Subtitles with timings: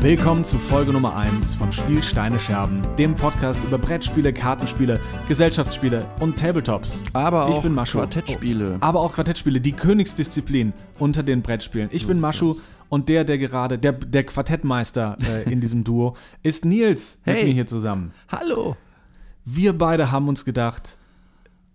[0.00, 6.08] Willkommen zu Folge Nummer 1 von Spiel Steine Scherben, dem Podcast über Brettspiele, Kartenspiele, Gesellschaftsspiele
[6.20, 7.02] und Tabletops.
[7.14, 7.98] Aber ich auch bin Maschu.
[7.98, 8.76] Quartettspiele.
[8.76, 11.88] Oh, aber auch Quartettspiele, die Königsdisziplin unter den Brettspielen.
[11.90, 12.54] Ich bin Maschu
[12.88, 17.44] und der, der gerade, der, der Quartettmeister äh, in diesem Duo, ist Nils mit Hey.
[17.46, 18.12] mir hier zusammen.
[18.28, 18.76] Hallo.
[19.44, 20.96] Wir beide haben uns gedacht,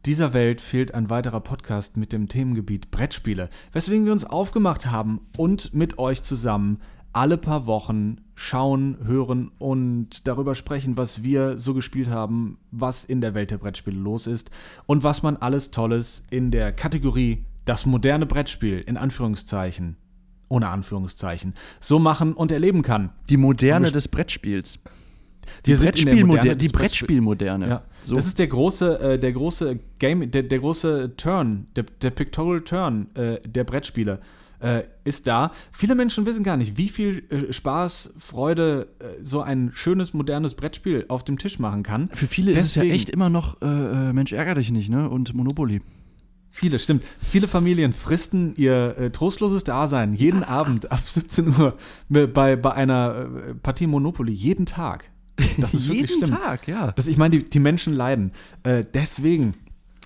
[0.05, 5.19] dieser Welt fehlt ein weiterer Podcast mit dem Themengebiet Brettspiele, weswegen wir uns aufgemacht haben
[5.35, 6.79] und mit euch zusammen
[7.13, 13.21] alle paar Wochen schauen, hören und darüber sprechen, was wir so gespielt haben, was in
[13.21, 14.49] der Welt der Brettspiele los ist
[14.87, 19.95] und was man alles Tolles in der Kategorie das moderne Brettspiel in Anführungszeichen,
[20.49, 23.11] ohne Anführungszeichen, so machen und erleben kann.
[23.29, 24.79] Die Moderne des Brettspiels.
[25.65, 26.25] Die Brettspielmoderne.
[26.25, 26.67] Moderne Die.
[26.69, 27.67] Brettspielmoderne.
[27.67, 27.83] Ja.
[28.01, 28.15] So.
[28.15, 32.61] Das ist der große, äh, der große Game, der, der große Turn, der, der Pictorial
[32.61, 34.19] Turn äh, der Brettspiele
[34.63, 35.51] äh, ist da.
[35.71, 40.55] Viele Menschen wissen gar nicht, wie viel äh, Spaß, Freude äh, so ein schönes, modernes
[40.55, 42.09] Brettspiel auf dem Tisch machen kann.
[42.13, 44.89] Für viele ist es ja Deswegen- echt immer noch, äh, äh, Mensch, ärger dich nicht,
[44.89, 45.09] ne?
[45.09, 45.81] Und Monopoly.
[46.49, 47.03] Viele, stimmt.
[47.19, 51.77] Viele Familien fristen ihr äh, trostloses Dasein jeden Abend ab 17 Uhr
[52.09, 53.15] bei, bei einer
[53.49, 54.31] äh, Partie Monopoly.
[54.31, 55.09] Jeden Tag.
[55.57, 56.37] Das ist wirklich Jeden schlimm.
[56.39, 56.91] Tag, ja.
[56.91, 58.31] Das, ich meine, die, die Menschen leiden.
[58.61, 59.55] Äh, deswegen,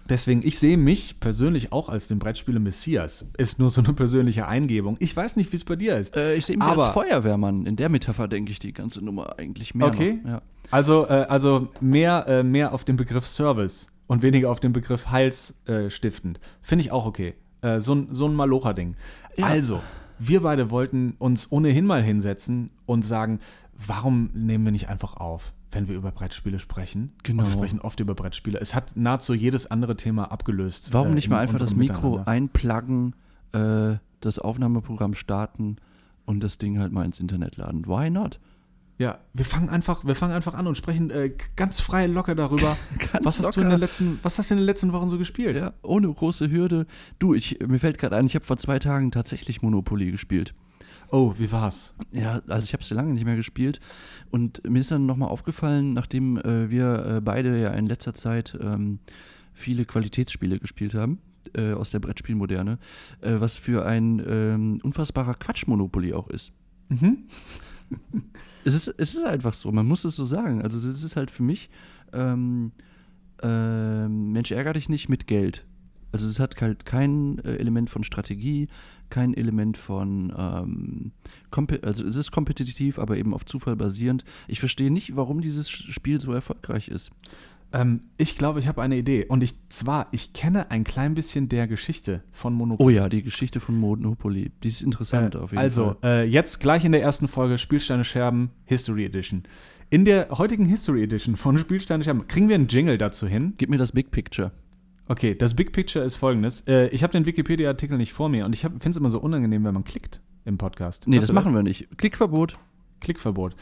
[0.09, 3.29] deswegen, ich sehe mich persönlich auch als den Brettspieler Messias.
[3.37, 4.95] Ist nur so eine persönliche Eingebung.
[4.99, 6.15] Ich weiß nicht, wie es bei dir ist.
[6.15, 7.65] Äh, ich sehe mich Aber- als Feuerwehrmann.
[7.65, 9.87] In der Metapher denke ich die ganze Nummer eigentlich mehr.
[9.87, 10.19] Okay.
[10.23, 10.29] Noch.
[10.31, 10.41] Ja.
[10.71, 15.07] Also, äh, also mehr, äh, mehr auf den Begriff Service und weniger auf den Begriff
[15.09, 15.85] Heilsstiftend.
[15.85, 16.39] Äh, stiftend.
[16.61, 17.35] Finde ich auch okay.
[17.61, 18.95] Äh, so, ein- so ein Malocher-Ding.
[19.37, 19.45] Ja.
[19.45, 19.81] Also,
[20.19, 23.39] wir beide wollten uns ohnehin mal hinsetzen und sagen,
[23.85, 27.13] warum nehmen wir nicht einfach auf, wenn wir über Brettspiele sprechen?
[27.23, 27.43] Genau.
[27.43, 28.59] Und wir sprechen oft über Brettspiele.
[28.59, 30.93] Es hat nahezu jedes andere Thema abgelöst.
[30.93, 33.15] Warum äh, nicht mal einfach das Mikro einpluggen,
[33.51, 35.77] äh, das Aufnahmeprogramm starten
[36.25, 37.85] und das Ding halt mal ins Internet laden?
[37.85, 38.39] Why not?
[38.99, 42.75] Ja, wir fangen einfach, wir fangen einfach an und sprechen äh, ganz frei locker darüber.
[43.11, 45.19] Ganz was hast du in den letzten, was hast du in den letzten Wochen so
[45.19, 45.55] gespielt?
[45.55, 46.87] Ja, ohne große Hürde.
[47.19, 50.55] Du, ich, mir fällt gerade ein, ich habe vor zwei Tagen tatsächlich Monopoly gespielt.
[51.09, 51.93] Oh, wie war's?
[52.11, 53.79] Ja, also ich habe es lange nicht mehr gespielt.
[54.29, 58.57] Und mir ist dann nochmal aufgefallen, nachdem äh, wir äh, beide ja in letzter Zeit
[58.61, 58.99] ähm,
[59.53, 61.19] viele Qualitätsspiele gespielt haben,
[61.53, 62.77] äh, aus der Brettspielmoderne,
[63.21, 66.53] äh, was für ein ähm, unfassbarer Quatsch-Monopoly auch ist.
[66.89, 67.23] Mhm.
[68.63, 70.61] Es ist, es ist einfach so, man muss es so sagen.
[70.61, 71.69] Also es ist halt für mich,
[72.11, 72.73] ähm,
[73.41, 75.65] ähm, Mensch, ärger dich nicht mit Geld.
[76.11, 78.67] Also es hat halt kein äh, Element von Strategie,
[79.09, 81.11] kein Element von, ähm,
[81.81, 84.23] also es ist kompetitiv, aber eben auf Zufall basierend.
[84.47, 87.11] Ich verstehe nicht, warum dieses Spiel so erfolgreich ist.
[87.73, 89.25] Ähm, ich glaube, ich habe eine Idee.
[89.25, 92.85] Und ich zwar, ich kenne ein klein bisschen der Geschichte von Monopoly.
[92.85, 96.23] Oh ja, die Geschichte von Monopoly, die ist interessant auf jeden also, Fall.
[96.23, 99.43] äh, jetzt gleich in der ersten Folge Spielsteine Scherben History Edition.
[99.89, 103.53] In der heutigen History Edition von Spielsteine Scherben kriegen wir einen Jingle dazu hin.
[103.57, 104.51] Gib mir das Big Picture.
[105.07, 106.61] Okay, das Big Picture ist folgendes.
[106.67, 109.63] Äh, ich habe den Wikipedia-Artikel nicht vor mir und ich finde es immer so unangenehm,
[109.63, 111.07] wenn man klickt im Podcast.
[111.07, 111.97] Nee, das du machen wir nicht.
[111.97, 112.55] Klickverbot.
[112.99, 113.55] Klickverbot.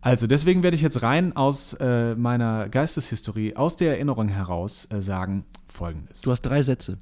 [0.00, 5.00] Also, deswegen werde ich jetzt rein aus äh, meiner Geisteshistorie, aus der Erinnerung heraus äh,
[5.00, 6.22] sagen folgendes.
[6.22, 6.98] Du hast drei Sätze.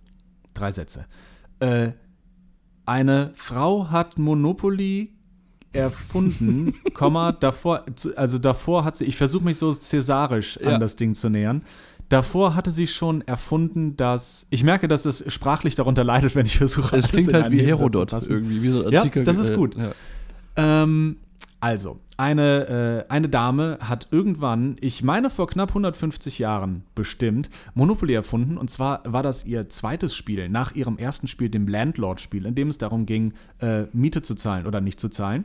[0.52, 1.06] Drei Sätze.
[1.60, 1.92] Äh,
[2.84, 5.14] eine Frau hat Monopoly
[5.72, 7.84] erfunden, Komma, davor,
[8.16, 10.74] also davor hat sie, ich versuche mich so cäsarisch Ja.
[10.74, 11.64] an das Ding zu nähern.
[12.10, 16.58] Davor hatte sie schon erfunden, dass, ich merke, dass es sprachlich darunter leidet, wenn ich
[16.58, 19.22] versuche, Es klingt in halt wie Herodot irgendwie, wie so ein Ja, Artikel.
[19.24, 19.76] das ist äh, gut.
[19.76, 19.92] Ja.
[20.56, 21.18] Ähm,
[21.60, 28.12] also, eine, äh, eine Dame hat irgendwann, ich meine vor knapp 150 Jahren bestimmt, Monopoly
[28.14, 28.58] erfunden.
[28.58, 32.68] Und zwar war das ihr zweites Spiel nach ihrem ersten Spiel, dem Landlord-Spiel, in dem
[32.68, 35.44] es darum ging, äh, Miete zu zahlen oder nicht zu zahlen.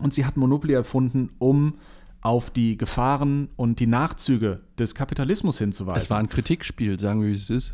[0.00, 1.74] Und sie hat Monopoly erfunden, um
[2.22, 5.98] auf die Gefahren und die Nachzüge des Kapitalismus hinzuweisen.
[5.98, 7.72] Es war ein Kritikspiel, sagen wir, wie es ist.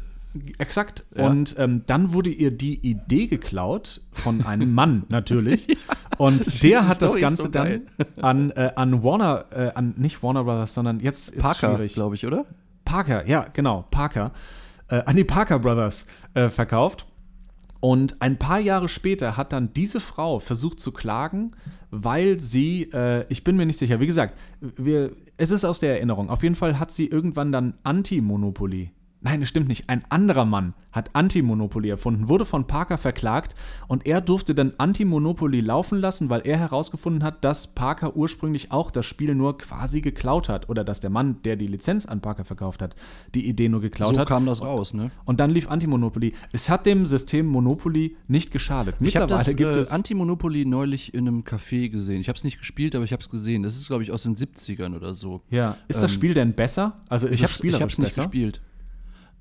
[0.58, 1.04] Exakt.
[1.16, 1.26] Ja.
[1.26, 5.66] Und ähm, dann wurde ihr die Idee geklaut von einem Mann natürlich.
[6.18, 7.82] Und Die der hat das Story Ganze so dann
[8.20, 12.44] an, äh, an Warner, äh, an nicht Warner Brothers, sondern jetzt Parker, glaube ich, oder?
[12.84, 14.32] Parker, ja, genau, Parker,
[14.88, 17.06] äh, an die Parker Brothers äh, verkauft.
[17.80, 21.52] Und ein paar Jahre später hat dann diese Frau versucht zu klagen,
[21.90, 25.94] weil sie, äh, ich bin mir nicht sicher, wie gesagt, wir, es ist aus der
[25.96, 26.30] Erinnerung.
[26.30, 28.90] Auf jeden Fall hat sie irgendwann dann Anti-Monopoly.
[29.20, 29.88] Nein, es stimmt nicht.
[29.88, 33.54] Ein anderer Mann hat Anti-Monopoly erfunden, wurde von Parker verklagt
[33.88, 38.90] und er durfte dann Anti-Monopoly laufen lassen, weil er herausgefunden hat, dass Parker ursprünglich auch
[38.90, 42.44] das Spiel nur quasi geklaut hat oder dass der Mann, der die Lizenz an Parker
[42.44, 42.94] verkauft hat,
[43.34, 44.28] die Idee nur geklaut so hat.
[44.28, 45.10] kam das raus, ne?
[45.24, 46.32] Und dann lief Anti-Monopoly.
[46.52, 48.96] Es hat dem System Monopoly nicht geschadet.
[49.00, 52.20] Ich habe das gibt äh, es Anti-Monopoly neulich in einem Café gesehen.
[52.20, 53.62] Ich habe es nicht gespielt, aber ich habe es gesehen.
[53.62, 55.42] Das ist, glaube ich, aus den 70ern oder so.
[55.50, 57.00] ja, ist das ähm, Spiel denn besser?
[57.08, 58.60] Also ist Ich habe es nicht gespielt.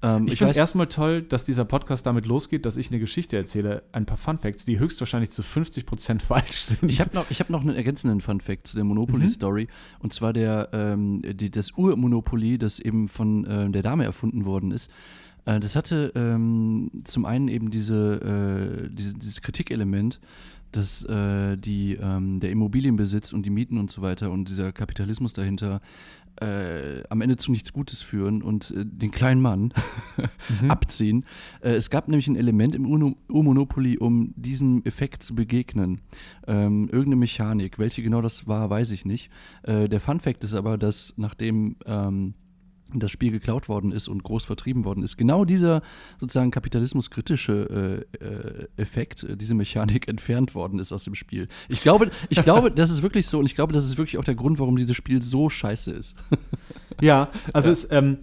[0.01, 3.37] Ähm, Ich, ich finde erstmal toll, dass dieser Podcast damit losgeht, dass ich eine Geschichte
[3.37, 6.83] erzähle, ein paar Fun Facts, die höchstwahrscheinlich zu 50% falsch sind.
[6.89, 8.89] ich habe noch, ich hab noch einen ergänzenden Fun-Fact zu der Mhm.
[8.89, 9.67] Monopoly-Story.
[9.99, 14.71] Und zwar der, ähm, die, das Ur-Monopoly, das eben von äh, der Dame erfunden worden
[14.71, 14.91] ist.
[15.45, 20.19] Äh, das hatte ähm, zum einen eben diese, äh, diese, dieses Kritikelement,
[20.75, 25.33] dass äh, die, ähm, der Immobilienbesitz und die Mieten und so weiter und dieser Kapitalismus
[25.33, 25.81] dahinter
[26.41, 29.73] äh, am Ende zu nichts Gutes führen und äh, den kleinen Mann
[30.61, 30.69] Mhm.
[30.71, 31.25] abziehen.
[31.61, 36.01] Äh, es gab nämlich ein Element im Uno- Ur-Monopoly, um diesem Effekt zu begegnen.
[36.45, 37.79] Ähm, irgendeine Mechanik.
[37.79, 39.29] Welche genau das war, weiß ich nicht.
[39.63, 42.33] Äh, der Fun-Fact ist aber, dass nachdem ähm,
[42.99, 45.81] das Spiel geklaut worden ist und groß vertrieben worden ist, genau dieser
[46.19, 51.47] sozusagen kapitalismuskritische äh, äh, Effekt, äh, diese Mechanik entfernt worden ist aus dem Spiel.
[51.69, 54.23] Ich glaube, ich glaube, das ist wirklich so und ich glaube, das ist wirklich auch
[54.23, 56.15] der Grund, warum dieses Spiel so scheiße ist.
[57.01, 58.17] Ja, also es, ähm,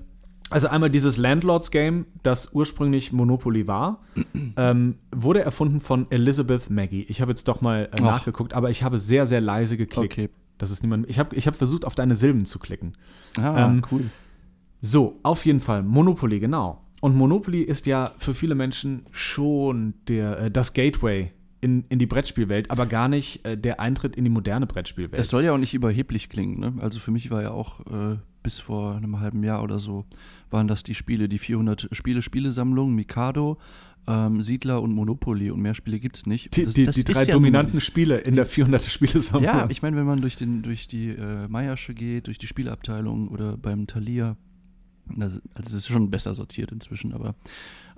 [0.52, 4.00] also einmal dieses Landlords-Game, das ursprünglich Monopoly war,
[4.56, 7.06] ähm, wurde erfunden von Elizabeth Maggie.
[7.08, 8.00] Ich habe jetzt doch mal äh, Ach.
[8.00, 10.12] nachgeguckt, aber ich habe sehr, sehr leise geklickt.
[10.12, 10.28] Okay.
[10.58, 11.08] Das ist niemand.
[11.08, 12.96] Ich habe ich hab versucht, auf deine Silben zu klicken.
[13.36, 14.10] Ah, Ähm, cool.
[14.82, 15.82] So, auf jeden Fall.
[15.82, 16.82] Monopoly, genau.
[17.00, 22.06] Und Monopoly ist ja für viele Menschen schon der, äh, das Gateway in, in die
[22.06, 25.18] Brettspielwelt, aber gar nicht äh, der Eintritt in die moderne Brettspielwelt.
[25.18, 26.58] Das soll ja auch nicht überheblich klingen.
[26.60, 26.74] Ne?
[26.80, 30.04] Also für mich war ja auch äh, bis vor einem halben Jahr oder so,
[30.50, 33.58] waren das die Spiele, die 400 Spiele-Spielesammlung, Mikado,
[34.08, 35.52] ähm, Siedler und Monopoly.
[35.52, 36.56] Und mehr Spiele gibt es nicht.
[36.56, 39.44] die, Das- die, das die drei ja dominanten Spiele in der 400 Spielesammlung.
[39.44, 43.28] Ja, ich meine, wenn man durch, den, durch die äh, Meiersche geht, durch die Spieleabteilung
[43.28, 44.36] oder beim Thalia,
[45.06, 47.34] das, also es ist schon besser sortiert inzwischen, aber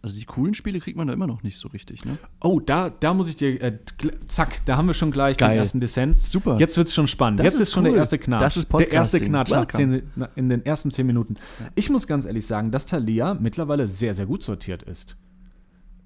[0.04, 2.18] also die coolen Spiele kriegt man da immer noch nicht so richtig, ne?
[2.42, 3.78] Oh, da, da muss ich dir, äh,
[4.26, 5.52] zack, da haben wir schon gleich Geil.
[5.52, 6.30] den ersten Dissens.
[6.30, 6.58] Super.
[6.58, 7.40] Jetzt wird es schon spannend.
[7.40, 7.98] Das Jetzt ist, ist schon der cool.
[8.00, 8.42] erste Knatsch.
[8.42, 9.28] Das ist Der erste Podcasting.
[9.28, 10.02] Knatsch nach zehn,
[10.36, 11.36] in den ersten zehn Minuten.
[11.74, 15.16] Ich muss ganz ehrlich sagen, dass Thalia mittlerweile sehr, sehr gut sortiert ist,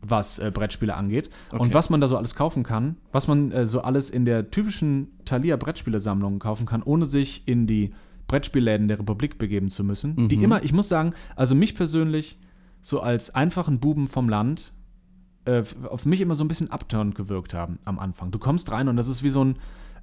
[0.00, 1.28] was äh, Brettspiele angeht.
[1.50, 1.60] Okay.
[1.60, 4.52] Und was man da so alles kaufen kann, was man äh, so alles in der
[4.52, 7.92] typischen Thalia Brettspielesammlung kaufen kann, ohne sich in die
[8.28, 10.28] Brettspielläden der Republik begeben zu müssen.
[10.28, 10.44] Die Mhm.
[10.44, 12.38] immer, ich muss sagen, also mich persönlich
[12.80, 14.72] so als einfachen Buben vom Land
[15.46, 18.30] äh, auf mich immer so ein bisschen abturnend gewirkt haben am Anfang.
[18.30, 19.56] Du kommst rein und das ist wie so ein,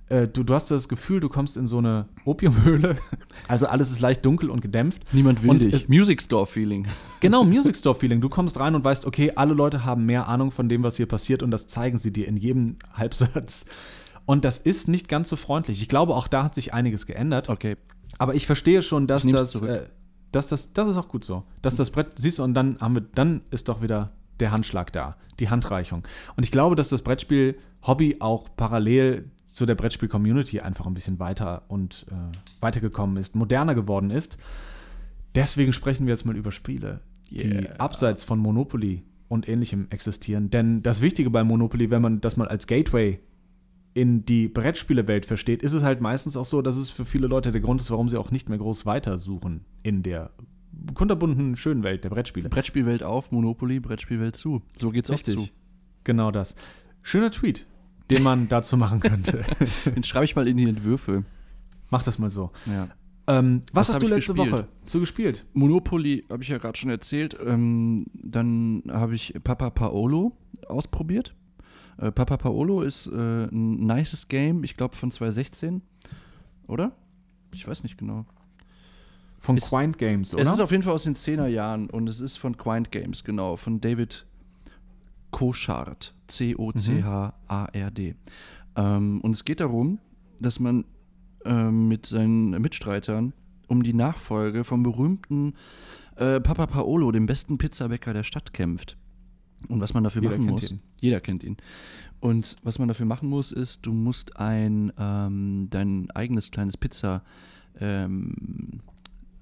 [0.10, 2.96] äh, du, du hast das Gefühl, du kommst in so eine Opiumhöhle.
[3.48, 5.04] Also alles ist leicht dunkel und gedämpft.
[5.14, 5.74] Niemand will Und dich.
[5.74, 6.88] es- Music Store Feeling.
[7.22, 8.22] Genau, Music Store Feeling.
[8.22, 11.06] Du kommst rein und weißt, okay, alle Leute haben mehr Ahnung von dem, was hier
[11.06, 13.66] passiert und das zeigen sie dir in jedem Halbsatz.
[14.26, 15.80] Und das ist nicht ganz so freundlich.
[15.84, 17.50] Ich glaube, auch da hat sich einiges geändert.
[17.50, 17.78] Okay.
[18.18, 19.88] Aber ich verstehe schon, dass das, äh,
[20.32, 21.44] dass das, das ist auch gut so.
[21.62, 24.92] Dass das Brett, siehst du, und dann haben wir, dann ist doch wieder der Handschlag
[24.92, 26.04] da, die Handreichung.
[26.36, 31.64] Und ich glaube, dass das Brettspiel-Hobby auch parallel zu der Brettspiel-Community einfach ein bisschen weiter
[31.70, 32.14] und äh,
[32.62, 34.38] weitergekommen ist, moderner geworden ist.
[35.34, 37.76] Deswegen sprechen wir jetzt mal über Spiele, die Yeah.
[37.78, 40.50] abseits von Monopoly und ähnlichem existieren.
[40.50, 43.20] Denn das Wichtige bei Monopoly, wenn man das mal als Gateway
[43.96, 47.52] in die Brettspielewelt versteht, ist es halt meistens auch so, dass es für viele Leute
[47.52, 50.32] der Grund ist, warum sie auch nicht mehr groß weitersuchen in der
[50.94, 52.50] kunterbunten, schönen Welt der Brettspiele.
[52.50, 54.62] Brettspielwelt auf, Monopoly, Brettspielwelt zu.
[54.76, 55.48] So geht's auch zu.
[56.04, 56.56] Genau das.
[57.04, 57.68] Schöner Tweet,
[58.12, 59.44] den man dazu machen könnte.
[59.86, 61.24] Den schreibe ich mal in die Entwürfe.
[61.90, 62.52] Mach das mal so.
[62.66, 62.90] Ja.
[63.28, 64.52] Ähm, was, Was hast du letzte gespielt?
[64.52, 65.46] Woche so gespielt?
[65.54, 67.38] Monopoly habe ich ja gerade schon erzählt.
[67.44, 70.38] Ähm, dann habe ich Papa Paolo
[70.68, 71.34] ausprobiert.
[71.98, 75.82] Äh, Papa Paolo ist äh, ein nices Game, ich glaube von 2016.
[76.68, 76.92] Oder?
[77.54, 78.26] Ich weiß nicht genau.
[79.40, 80.44] Von Ist- Quint Games, oder?
[80.44, 83.24] Es ist auf jeden Fall aus den 10er Jahren und es ist von Quint Games,
[83.24, 84.26] genau, von David
[85.32, 86.14] Cochard.
[86.28, 88.16] C-O-C-H-A-R-D.
[88.76, 90.00] Ähm, und es geht darum,
[90.40, 90.86] dass man
[91.46, 93.34] ähm, mit seinen Mitstreitern
[93.68, 95.54] um die Nachfolge vom berühmten
[96.16, 98.98] äh, Papa Paolo, dem besten Pizzabäcker der Stadt, kämpft.
[99.68, 100.72] Und was man dafür Jeder machen muss.
[100.72, 100.80] ihn.
[101.02, 101.58] Jeder kennt ihn.
[102.20, 107.24] Und was man dafür machen muss, ist, du musst ein ähm, dein eigenes kleines Pizza,
[107.80, 108.82] ähm,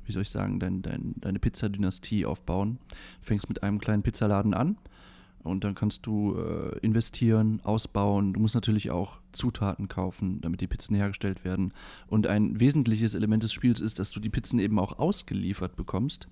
[0.05, 2.79] wie soll ich sagen, dein, dein, deine Pizzadynastie aufbauen.
[3.21, 4.77] Du fängst mit einem kleinen Pizzaladen an
[5.43, 8.33] und dann kannst du äh, investieren, ausbauen.
[8.33, 11.73] Du musst natürlich auch Zutaten kaufen, damit die Pizzen hergestellt werden.
[12.07, 16.27] Und ein wesentliches Element des Spiels ist, dass du die Pizzen eben auch ausgeliefert bekommst.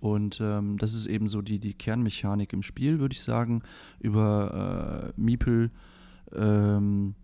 [0.00, 3.62] Und ähm, das ist eben so die, die Kernmechanik im Spiel, würde ich sagen.
[4.00, 5.70] Über äh, Miepel
[6.34, 7.14] ähm,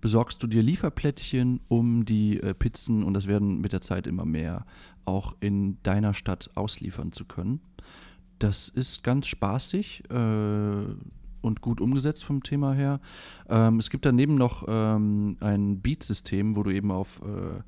[0.00, 4.24] besorgst du dir Lieferplättchen, um die äh, Pizzen, und das werden mit der Zeit immer
[4.24, 4.66] mehr,
[5.04, 7.60] auch in deiner Stadt ausliefern zu können.
[8.38, 10.84] Das ist ganz spaßig äh,
[11.44, 13.00] und gut umgesetzt vom Thema her.
[13.48, 17.62] Ähm, es gibt daneben noch ähm, ein Beat-System, wo du eben auf äh,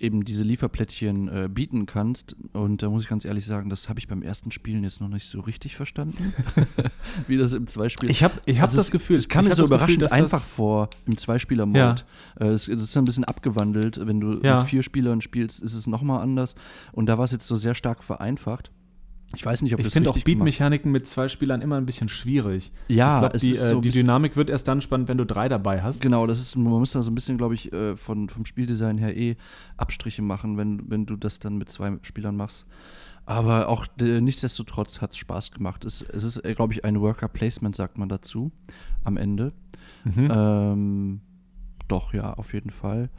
[0.00, 2.36] eben diese Lieferplättchen äh, bieten kannst.
[2.52, 5.08] Und da muss ich ganz ehrlich sagen, das habe ich beim ersten Spielen jetzt noch
[5.08, 6.32] nicht so richtig verstanden,
[7.26, 8.10] wie das im Zweispieler.
[8.10, 10.42] Ich habe ich hab Also das es- Gefühl, es kam mir so überraschend Gefühl, einfach
[10.42, 11.78] vor im Zweispieler-Mode.
[11.78, 12.46] Ja.
[12.46, 14.00] Äh, es, es ist ein bisschen abgewandelt.
[14.06, 14.58] Wenn du Ja.
[14.60, 16.54] mit vier Spielern spielst, ist es nochmal anders.
[16.92, 18.70] Und da war es jetzt so sehr stark vereinfacht.
[19.34, 22.08] Ich weiß nicht, ob Ich das finde auch Beatmechaniken mit zwei Spielern immer ein bisschen
[22.08, 22.72] schwierig.
[22.88, 25.82] Ja, es die, äh, so die Dynamik wird erst dann spannend, wenn du drei dabei
[25.82, 26.00] hast.
[26.00, 28.96] Genau, das ist, man muss da so ein bisschen, glaube ich, äh, von, vom Spieldesign
[28.96, 29.36] her eh
[29.76, 32.66] Abstriche machen, wenn, wenn du das dann mit zwei Spielern machst.
[33.26, 35.84] Aber auch äh, nichtsdestotrotz hat es Spaß gemacht.
[35.84, 38.50] Es, es ist, äh, glaube ich, ein Worker Placement, sagt man dazu,
[39.04, 39.52] am Ende.
[40.04, 40.28] Mhm.
[40.30, 41.20] Ähm,
[41.86, 43.10] doch, ja, auf jeden Fall.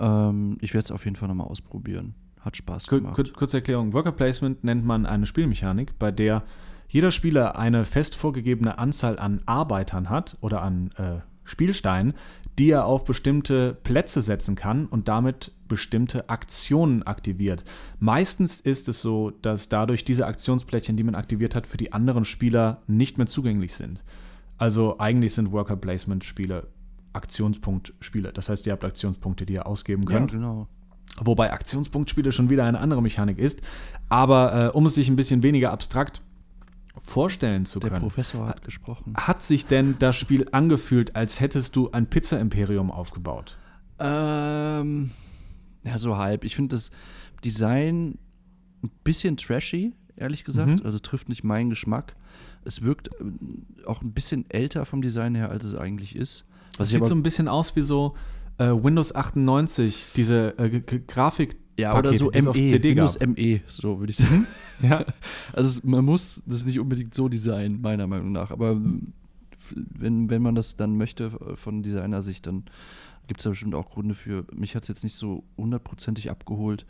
[0.00, 2.16] Ähm, ich werde es auf jeden Fall nochmal ausprobieren.
[2.42, 3.14] Hat Spaß gemacht.
[3.14, 3.92] kur kurze Erklärung.
[3.92, 6.42] Worker Placement nennt man eine Spielmechanik, bei der
[6.88, 12.14] jeder Spieler eine fest vorgegebene Anzahl an Arbeitern hat oder an äh, Spielsteinen,
[12.58, 17.64] die er auf bestimmte Plätze setzen kann und damit bestimmte Aktionen aktiviert.
[17.98, 22.24] Meistens ist es so, dass dadurch diese Aktionsplättchen, die man aktiviert hat, für die anderen
[22.24, 24.04] Spieler nicht mehr zugänglich sind.
[24.58, 26.68] Also eigentlich sind Worker Placement Spiele
[27.14, 28.32] Aktionspunktspiele.
[28.32, 30.32] Das heißt, ihr habt Aktionspunkte, die ihr ausgeben ja, könnt.
[30.32, 30.68] genau.
[31.18, 33.60] Wobei Aktionspunktspiele schon wieder eine andere Mechanik ist.
[34.08, 36.22] Aber äh, um es sich ein bisschen weniger abstrakt
[36.98, 39.14] vorstellen zu Der können, Professor hat gesprochen.
[39.16, 43.56] hat sich denn das Spiel angefühlt, als hättest du ein Pizza-Imperium aufgebaut?
[43.98, 45.10] Ähm,
[45.84, 46.44] ja, so halb.
[46.44, 46.90] Ich finde das
[47.44, 48.18] Design
[48.82, 50.80] ein bisschen trashy, ehrlich gesagt.
[50.80, 50.86] Mhm.
[50.86, 52.14] Also trifft nicht meinen Geschmack.
[52.64, 56.44] Es wirkt ähm, auch ein bisschen älter vom Design her, als es eigentlich ist.
[56.76, 58.14] Was ich sieht so ein bisschen aus wie so
[58.70, 61.56] äh, Windows 98, diese äh, Grafik.
[61.78, 63.28] ja, oder so ME, CD Windows gab.
[63.36, 64.46] ME, so würde ich sagen.
[64.82, 65.04] Ja.
[65.52, 68.50] Also es, man muss das nicht unbedingt so designen, meiner Meinung nach.
[68.50, 69.12] Aber ähm,
[69.74, 72.64] wenn, wenn man das dann möchte von Designersicht, dann
[73.28, 74.44] gibt es da bestimmt auch Gründe für.
[74.52, 76.84] Mich hat es jetzt nicht so hundertprozentig abgeholt.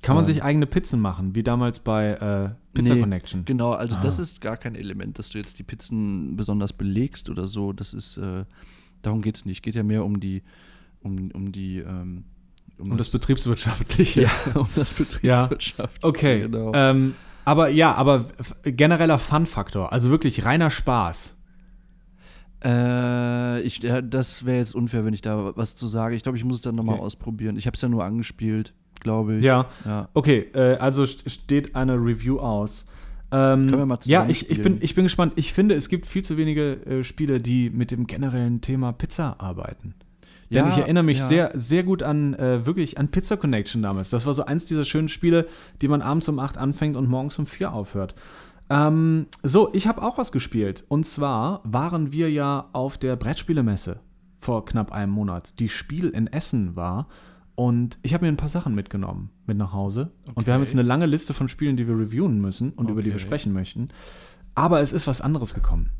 [0.00, 3.44] Kann man Ähm, sich eigene Pizzen machen, wie damals bei äh, Pizza Nee, Connection?
[3.44, 4.00] Genau, also Ah.
[4.00, 7.72] das ist gar kein Element, dass du jetzt die Pizzen besonders belegst oder so.
[7.72, 8.44] Das ist, äh,
[9.02, 9.62] darum geht es nicht.
[9.62, 10.42] Geht ja mehr um die,
[11.04, 12.24] um, um die, ähm,
[12.78, 14.22] Um das Betriebswirtschaftliche.
[14.22, 16.02] ja, um das Betriebswirtschaft.
[16.02, 16.40] Okay.
[16.40, 16.72] Genau.
[16.74, 18.24] Ähm, aber ja, aber
[18.64, 21.38] genereller Fun-Faktor, also wirklich reiner Spaß.
[22.64, 26.16] Äh, ich, ja, das wäre jetzt unfair, wenn ich da was zu sage.
[26.16, 27.04] Ich glaube, ich muss es dann nochmal Okay.
[27.04, 27.56] ausprobieren.
[27.56, 29.44] Ich habe es ja nur angespielt, glaube ich.
[29.44, 29.66] Ja.
[29.84, 30.08] ja.
[30.14, 32.86] Okay, äh, also st- steht eine Review aus.
[33.30, 35.32] Ähm, Können wir mal ja, ich, ich, bin, ich bin gespannt.
[35.36, 39.38] Ich finde, es gibt viel zu wenige äh, Spiele, die mit dem generellen Thema Pizza
[39.40, 39.94] arbeiten.
[40.54, 41.24] Denn Ja, ich erinnere mich ja.
[41.24, 44.10] sehr, sehr gut an äh, wirklich an Pizza Connection damals.
[44.10, 45.46] Das war so eins dieser schönen Spiele,
[45.82, 48.14] die man abends um 8 anfängt und morgens um 4 aufhört.
[48.70, 50.84] Ähm, so, ich habe auch was gespielt.
[50.88, 54.00] Und zwar waren wir ja auf der Brettspielemesse
[54.38, 57.08] vor knapp einem Monat, die Spiel in Essen war.
[57.56, 60.10] Und ich habe mir ein paar Sachen mitgenommen mit nach Hause.
[60.34, 60.68] Und wir haben Okay.
[60.70, 63.22] jetzt eine lange Liste von Spielen, die wir reviewen müssen und über die wir Okay.
[63.24, 63.88] sprechen möchten.
[64.56, 65.90] Aber es ist was anderes gekommen.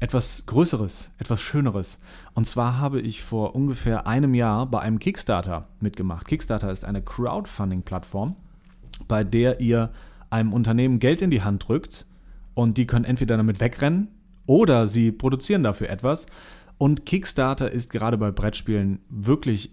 [0.00, 2.00] Etwas Größeres, etwas Schöneres.
[2.32, 6.26] Und zwar habe ich vor ungefähr einem Jahr bei einem Kickstarter mitgemacht.
[6.26, 8.34] Kickstarter ist eine Crowdfunding-Plattform,
[9.06, 9.90] bei der ihr
[10.30, 12.06] einem Unternehmen Geld in die Hand drückt
[12.54, 14.08] und die können entweder damit wegrennen
[14.46, 16.26] oder sie produzieren dafür etwas.
[16.78, 19.70] Und Kickstarter ist gerade bei Brettspielen wirklich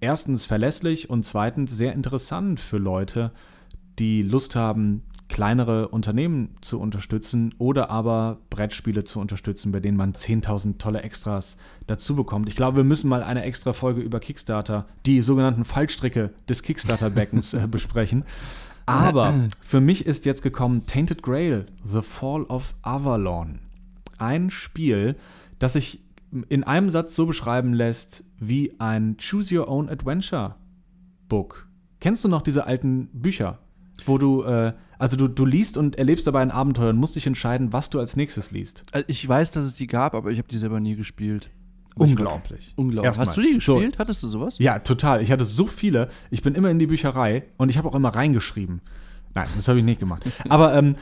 [0.00, 3.32] erstens verlässlich und zweitens sehr interessant für Leute,
[3.98, 10.12] die Lust haben, kleinere Unternehmen zu unterstützen oder aber Brettspiele zu unterstützen, bei denen man
[10.12, 11.56] 10.000 tolle Extras
[11.86, 12.48] dazu bekommt.
[12.48, 17.54] Ich glaube, wir müssen mal eine extra Folge über Kickstarter, die sogenannten Fallstricke des Kickstarter-Beckens
[17.54, 18.24] äh, besprechen.
[18.86, 19.32] Aber
[19.62, 23.60] für mich ist jetzt gekommen Tainted Grail, The Fall of Avalon.
[24.18, 25.14] Ein Spiel,
[25.60, 26.00] das sich
[26.48, 30.56] in einem Satz so beschreiben lässt wie ein Choose Your Own Adventure
[31.28, 31.68] Book.
[32.00, 33.58] Kennst du noch diese alten Bücher,
[34.06, 37.26] wo du, äh, also du, du liest und erlebst dabei ein Abenteuer und musst dich
[37.26, 38.84] entscheiden, was du als nächstes liest?
[38.92, 41.50] Also ich weiß, dass es die gab, aber ich habe die selber nie gespielt.
[41.94, 42.72] Aber ich Unglaublich.
[42.76, 43.06] Unglaublich.
[43.06, 43.26] Erstmal.
[43.26, 43.74] Hast du die So.
[43.74, 43.98] gespielt?
[43.98, 44.58] Hattest du sowas?
[44.58, 45.22] Ja, total.
[45.22, 46.08] Ich hatte so viele.
[46.30, 48.80] Ich bin immer in die Bücherei und ich habe auch immer reingeschrieben.
[49.34, 50.24] Nein, das habe ich nicht gemacht.
[50.48, 50.96] Aber ähm,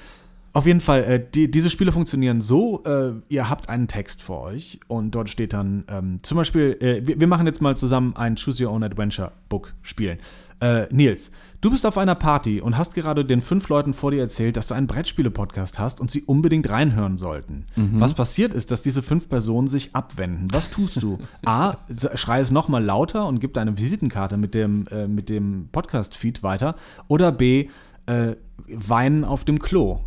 [0.59, 4.43] Auf jeden Fall, äh, die, diese Spiele funktionieren so, äh, ihr habt einen Text vor
[4.43, 8.17] euch und dort steht dann ähm, zum Beispiel, äh, wir, wir, machen jetzt mal zusammen
[8.17, 10.19] ein Choose Your Own Adventure Book spielen.
[10.61, 14.21] Äh, Nils, du bist auf einer Party und hast gerade den fünf Leuten vor dir
[14.21, 17.67] erzählt, dass du einen Brettspiele-Podcast hast und sie unbedingt reinhören sollten.
[17.77, 18.01] Mhm.
[18.01, 20.49] Was passiert ist, dass diese fünf Personen sich abwenden.
[20.53, 21.19] Was tust du?
[21.45, 21.77] A,
[22.15, 26.75] schrei es nochmal lauter und gib deine Visitenkarte mit dem, äh, mit dem Podcast-Feed weiter.
[27.07, 27.69] Oder B,
[28.07, 28.35] äh,
[28.67, 30.01] weinen auf dem Klo.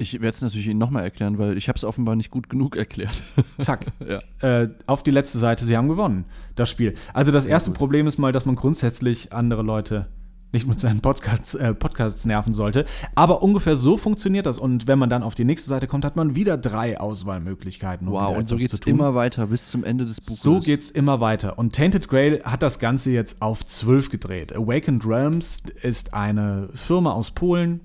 [0.00, 2.74] Ich werde es natürlich Ihnen nochmal erklären, weil ich habe es offenbar nicht gut genug
[2.76, 3.22] erklärt.
[3.58, 3.86] Zack.
[4.08, 4.62] ja.
[4.62, 6.94] äh, auf die letzte Seite, Sie haben gewonnen, das Spiel.
[7.12, 10.06] Also das erste Problem ist mal, dass man grundsätzlich andere Leute
[10.52, 12.84] nicht mit seinen Podcasts, äh, Podcasts nerven sollte.
[13.14, 14.58] Aber ungefähr so funktioniert das.
[14.58, 18.08] Und wenn man dann auf die nächste Seite kommt, hat man wieder drei Auswahlmöglichkeiten.
[18.08, 20.42] Um wow, und so geht es immer weiter bis zum Ende des Buches.
[20.42, 21.58] So geht es immer weiter.
[21.58, 24.54] Und Tainted Grail hat das Ganze jetzt auf zwölf gedreht.
[24.56, 27.80] Awakened Realms ist eine Firma aus Polen,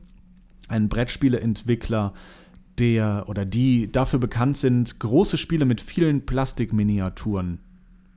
[0.68, 2.14] ein Brettspieleentwickler,
[2.80, 7.60] der oder die dafür bekannt sind, große Spiele mit vielen Plastikminiaturen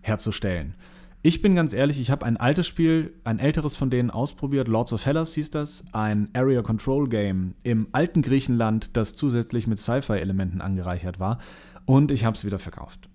[0.00, 0.74] herzustellen.
[1.22, 4.92] Ich bin ganz ehrlich, ich habe ein altes Spiel, ein älteres von denen ausprobiert, Lords
[4.92, 10.60] of Hellas hieß das, ein Area Control Game im alten Griechenland, das zusätzlich mit Sci-Fi-Elementen
[10.60, 11.38] angereichert war.
[11.86, 13.08] Und ich habe es wieder verkauft.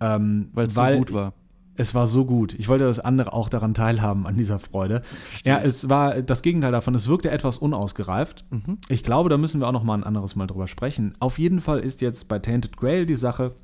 [0.00, 1.34] Ähm, weil es so gut war.
[1.76, 2.54] Es war so gut.
[2.54, 5.02] Ich wollte, dass andere auch daran teilhaben, an dieser Freude.
[5.02, 5.52] Verstehe.
[5.52, 6.94] Ja, es war das Gegenteil davon.
[6.94, 8.44] Es wirkte etwas unausgereift.
[8.50, 8.78] Mhm.
[8.88, 11.14] Ich glaube, da müssen wir auch noch mal ein anderes Mal drüber sprechen.
[11.18, 13.54] Auf jeden Fall ist jetzt bei Tainted Grail die Sache,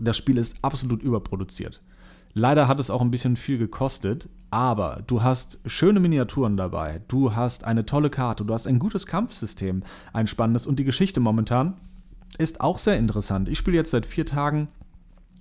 [0.00, 1.80] das Spiel ist absolut überproduziert.
[2.32, 7.36] Leider hat es auch ein bisschen viel gekostet, aber du hast schöne Miniaturen dabei, du
[7.36, 11.74] hast eine tolle Karte, du hast ein gutes Kampfsystem, ein spannendes und die Geschichte momentan
[12.36, 13.48] ist auch sehr interessant.
[13.48, 14.66] Ich spiele jetzt seit vier Tagen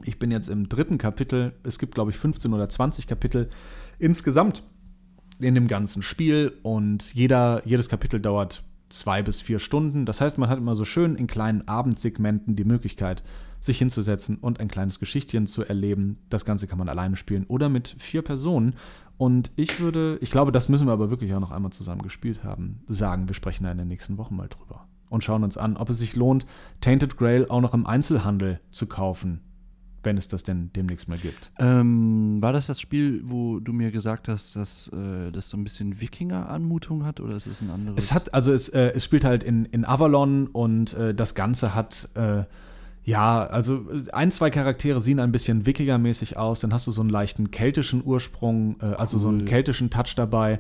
[0.06, 1.54] ich bin jetzt im dritten Kapitel.
[1.64, 3.50] Es gibt, glaube ich, 15 oder 20 Kapitel
[4.00, 4.64] insgesamt
[5.40, 10.06] in dem ganzen Spiel und jeder, jedes Kapitel dauert zwei bis vier Stunden.
[10.06, 13.24] Das heißt, man hat immer so schön in kleinen Abendsegmenten die Möglichkeit,
[13.60, 16.20] sich hinzusetzen und ein kleines Geschichtchen zu erleben.
[16.30, 18.76] Das Ganze kann man alleine spielen oder mit vier Personen.
[19.18, 22.44] Und ich würde, ich glaube, das müssen wir aber wirklich auch noch einmal zusammen gespielt
[22.44, 25.78] haben, sagen, wir sprechen da in den nächsten Wochen mal drüber und schauen uns an,
[25.78, 26.46] ob es sich lohnt,
[26.82, 29.42] Tainted Grail auch noch im Einzelhandel zu kaufen
[30.04, 31.52] wenn es das denn demnächst mal gibt.
[31.60, 35.64] Ähm, war das das Spiel, wo du mir gesagt hast, dass äh, das so ein
[35.64, 38.04] bisschen Wikinger-Anmutung hat oder ist es ein anderes?
[38.04, 41.76] Es hat, also es, äh, es spielt halt in, in Avalon und äh, das Ganze
[41.76, 42.44] hat äh,
[43.06, 47.10] ja, also ein, zwei Charaktere sehen ein bisschen Wikinger-mäßig aus, dann hast du so einen
[47.10, 48.94] leichten keltischen Ursprung, cool.
[48.94, 50.60] Äh, also so einen keltischen Touch dabei.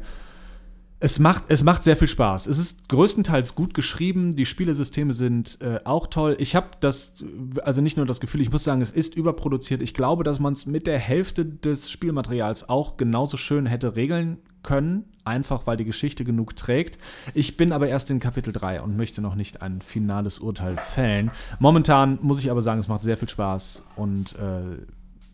[1.03, 2.47] Es macht, es macht sehr viel Spaß.
[2.47, 4.37] Es ist größtenteils gut geschrieben.
[4.37, 6.37] Die Spielesysteme sind äh, auch toll.
[6.39, 7.21] Ich habe das,
[7.61, 9.81] also nicht nur das Gefühl, ich muss sagen, es ist überproduziert.
[9.81, 14.37] Ich glaube, dass man es mit der Hälfte des Spielmaterials auch genauso schön hätte regeln
[14.63, 16.97] können, einfach weil die Geschichte genug trägt.
[17.33, 21.31] Ich bin aber erst in Kapitel 3 und möchte noch nicht ein finales Urteil fällen.
[21.59, 24.77] Momentan muss ich aber sagen, es macht sehr viel Spaß und äh,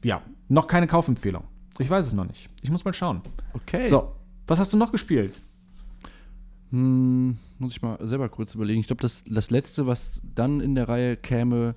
[0.04, 1.44] ja, noch keine Kaufempfehlung.
[1.78, 2.50] Ich weiß es noch nicht.
[2.64, 3.22] Ich muss mal schauen.
[3.54, 3.86] Okay.
[3.86, 4.16] So,
[4.48, 5.32] was hast du noch gespielt?
[6.72, 8.80] Hm, muss ich mal selber kurz überlegen.
[8.80, 11.76] Ich glaube, das, das letzte, was dann in der Reihe käme,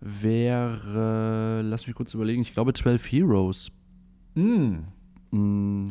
[0.00, 3.72] wäre, lass mich kurz überlegen, ich glaube 12 Heroes.
[4.34, 4.76] Mm.
[5.30, 5.88] Mm,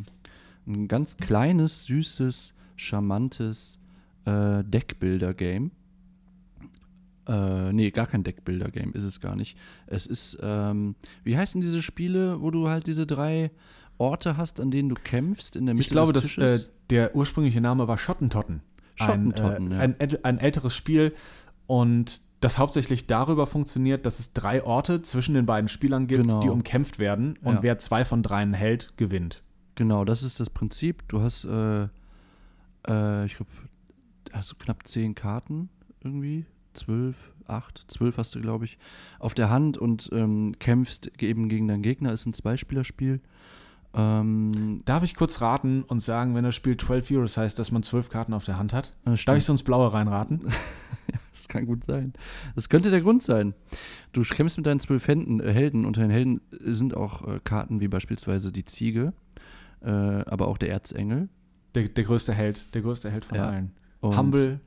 [0.65, 3.79] ein ganz kleines, süßes, charmantes
[4.25, 5.71] äh, Deckbilder-Game.
[7.27, 9.57] Äh, nee, gar kein Deckbilder-Game ist es gar nicht.
[9.85, 13.51] Es ist, ähm, wie heißen diese Spiele, wo du halt diese drei
[13.97, 16.43] Orte hast, an denen du kämpfst in der Mitte ich glaube, des Tisches?
[16.43, 18.61] Dass, äh, der ursprüngliche Name war Schottentotten.
[18.95, 20.19] Schottentotten, ein, äh, ja.
[20.19, 21.13] ein, ein, älteres Spiel
[21.67, 26.39] und das hauptsächlich darüber funktioniert, dass es drei Orte zwischen den beiden Spielern gibt, genau.
[26.41, 27.63] die umkämpft werden und ja.
[27.63, 29.43] wer zwei von dreien hält, gewinnt.
[29.75, 31.07] Genau, das ist das Prinzip.
[31.07, 31.83] Du hast, äh,
[32.87, 33.51] äh, ich glaube,
[34.33, 35.69] hast du knapp zehn Karten
[36.03, 38.77] irgendwie, zwölf, acht, zwölf hast du, glaube ich,
[39.19, 42.11] auf der Hand und ähm, kämpfst eben gegen deinen Gegner.
[42.11, 43.19] Ist ein Zweispielerspiel.
[43.93, 47.83] Ähm, Darf ich kurz raten und sagen, wenn das Spiel 12 Euros heißt, dass man
[47.83, 48.91] 12 Karten auf der Hand hat?
[49.05, 50.41] Äh, Darf ich sonst blaue reinraten?
[51.31, 52.13] das kann gut sein.
[52.55, 53.53] Das könnte der Grund sein.
[54.11, 55.85] Du kämpfst mit deinen zwölf Händen, äh, Helden.
[55.85, 59.13] Unter den Helden sind auch äh, Karten wie beispielsweise die Ziege,
[59.81, 61.29] äh, aber auch der Erzengel.
[61.75, 63.47] Der, der größte Held, der größte Held von ja.
[63.47, 63.71] allen.
[63.99, 64.59] Und Humble,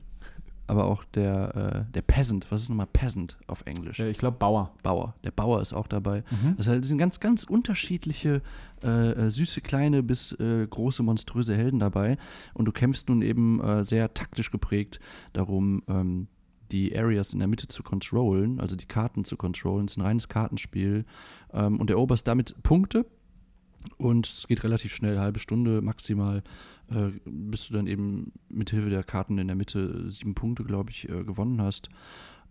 [0.67, 2.49] aber auch der, äh, der Peasant.
[2.51, 3.99] Was ist nochmal Peasant auf Englisch?
[3.99, 4.71] ich glaube Bauer.
[4.83, 5.15] Bauer.
[5.23, 6.23] Der Bauer ist auch dabei.
[6.29, 6.55] Mhm.
[6.57, 8.41] Das, sind ganz, ganz unterschiedliche,
[8.83, 12.17] äh, äh, süße, kleine bis äh, große, monströse Helden dabei.
[12.53, 14.99] Und du kämpfst nun eben äh, sehr taktisch geprägt
[15.33, 16.27] darum, ähm,
[16.71, 19.85] die Areas in der Mitte zu controllen, also die Karten zu controllen.
[19.85, 21.05] Es ist ein reines Kartenspiel
[21.53, 23.05] ähm, und eroberst damit Punkte
[23.97, 26.43] Und es geht relativ schnell, halbe Stunde maximal,
[26.89, 30.91] äh, bis du dann eben mit Hilfe der Karten in der Mitte sieben Punkte, glaube
[30.91, 31.89] ich, äh, gewonnen hast.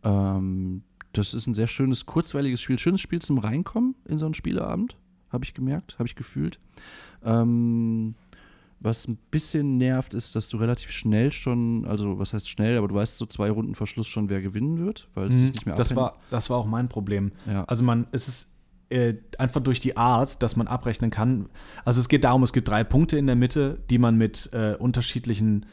[0.02, 2.78] Ähm, das ist ein sehr schönes, kurzweiliges Spiel.
[2.78, 4.96] Schönes Spiel zum Reinkommen in so einen Spieleabend,
[5.30, 6.60] habe ich gemerkt, habe ich gefühlt.
[7.24, 8.14] Ähm,
[8.82, 12.88] was ein bisschen nervt, ist, dass du relativ schnell schon, also was heißt schnell, aber
[12.88, 15.40] du weißt so zwei Runden Verschluss schon, wer gewinnen wird, weil es Mhm.
[15.42, 16.00] sich nicht mehr das abhängt.
[16.06, 17.32] war, das war auch mein Problem.
[17.46, 17.64] Ja.
[17.64, 18.49] Also man, es ist
[18.90, 21.48] äh, einfach durch die Art, dass man abrechnen kann.
[21.84, 24.74] Also es geht darum, es gibt drei Punkte in der Mitte, die man mit äh,
[24.74, 25.66] unterschiedlichen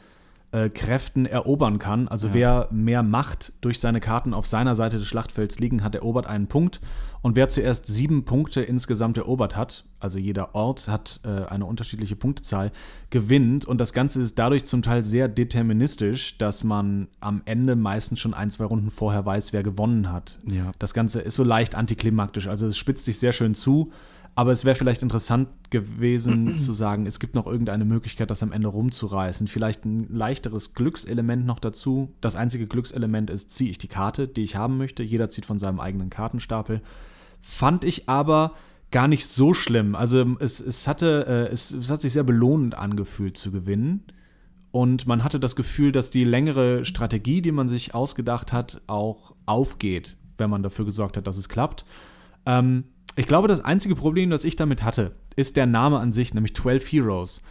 [0.50, 2.08] äh, Kräften erobern kann.
[2.08, 2.34] Also Ja.
[2.34, 6.46] wer mehr Macht durch seine Karten auf seiner Seite des Schlachtfelds liegen hat, erobert einen
[6.46, 6.80] Punkt.
[7.20, 12.14] Und wer zuerst sieben Punkte insgesamt erobert hat, also jeder Ort hat äh, eine unterschiedliche
[12.16, 12.70] Punktezahl,
[13.10, 13.64] gewinnt.
[13.66, 18.34] Und das Ganze ist dadurch zum Teil sehr deterministisch, dass man am Ende meistens schon
[18.34, 20.38] ein, zwei Runden vorher weiß, wer gewonnen hat.
[20.50, 20.70] Ja.
[20.78, 22.46] Das Ganze ist so leicht antiklimaktisch.
[22.48, 23.92] Also es spitzt sich sehr schön zu.
[24.38, 28.52] Aber es wäre vielleicht interessant gewesen zu sagen, es gibt noch irgendeine Möglichkeit, das am
[28.52, 29.48] Ende rumzureißen.
[29.48, 32.14] Vielleicht ein leichteres Glückselement noch dazu.
[32.20, 35.02] Das einzige Glückselement ist, ziehe ich die Karte, die ich haben möchte.
[35.02, 36.82] Jeder zieht von seinem eigenen Kartenstapel.
[37.40, 38.52] Fand ich aber
[38.92, 39.96] gar nicht so schlimm.
[39.96, 44.04] Also es, es, hatte, äh, es, es hat sich sehr belohnend angefühlt zu gewinnen.
[44.70, 49.34] Und man hatte das Gefühl, dass die längere Strategie, die man sich ausgedacht hat, auch
[49.46, 51.84] aufgeht, wenn man dafür gesorgt hat, dass es klappt.
[52.46, 52.84] Ähm,
[53.18, 56.54] ich glaube, das einzige Problem, das ich damit hatte, ist der Name an sich, nämlich
[56.54, 57.42] 12 Heroes.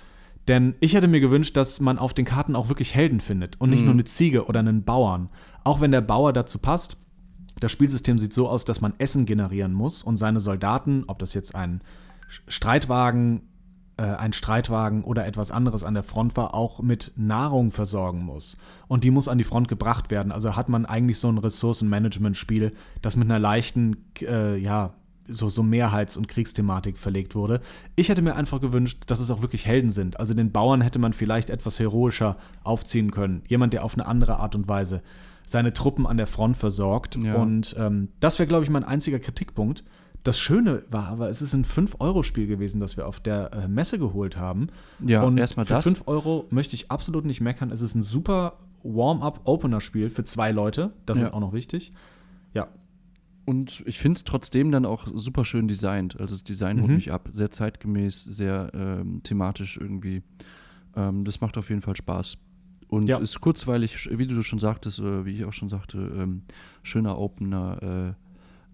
[0.48, 3.70] Denn ich hätte mir gewünscht, dass man auf den Karten auch wirklich Helden findet und
[3.70, 5.28] nicht nur eine Ziege oder einen Bauern.
[5.66, 6.96] Auch wenn der Bauer dazu passt.
[7.60, 11.34] Das Spielsystem sieht so aus, dass man Essen generieren muss und seine Soldaten, ob das
[11.34, 11.82] jetzt ein
[12.48, 13.42] Streitwagen,
[13.98, 18.58] äh, ein Streitwagen oder etwas anderes an der Front war, auch mit Nahrung versorgen muss.
[18.88, 20.32] Und die muss an die Front gebracht werden.
[20.32, 24.94] Also hat man eigentlich so ein Ressourcenmanagement-Spiel, das mit einer leichten, äh, ja,
[25.28, 27.62] so, so Mehrheits- und Kriegsthematik verlegt wurde.
[27.96, 30.20] Ich hätte mir einfach gewünscht, dass es auch wirklich Helden sind.
[30.20, 33.44] Also den Bauern hätte man vielleicht etwas heroischer aufziehen können.
[33.48, 35.02] Jemand, der auf eine andere Art und Weise
[35.46, 37.16] seine Truppen an der Front versorgt.
[37.16, 37.36] Ja.
[37.36, 39.84] Und ähm, das wäre, glaube ich, mein einziger Kritikpunkt.
[40.24, 43.98] Das Schöne war aber, es ist ein 5-Euro-Spiel gewesen, das wir auf der äh, Messe
[43.98, 44.68] geholt haben.
[45.06, 45.86] Ja, und erstmal für das.
[45.86, 47.72] 5 Euro möchte ich absolut nicht meckern.
[47.72, 50.92] Es ist ein super Warm-up-Opener-Spiel für zwei Leute.
[51.06, 51.28] Das Ja.
[51.28, 51.94] ist auch noch wichtig.
[52.54, 52.68] Ja,
[53.48, 56.20] Und ich finde es trotzdem dann auch super schön designt.
[56.20, 56.96] Also das Design holt Mhm.
[56.96, 57.30] mich ab.
[57.32, 60.22] Sehr zeitgemäß, sehr ähm, thematisch irgendwie.
[60.98, 62.38] Ähm, das macht auf jeden Fall Spaß.
[62.90, 63.18] Und Ja.
[63.20, 66.42] ist kurzweilig, wie du schon sagtest, äh, wie ich auch schon sagte, ähm,
[66.84, 68.16] schöner Opener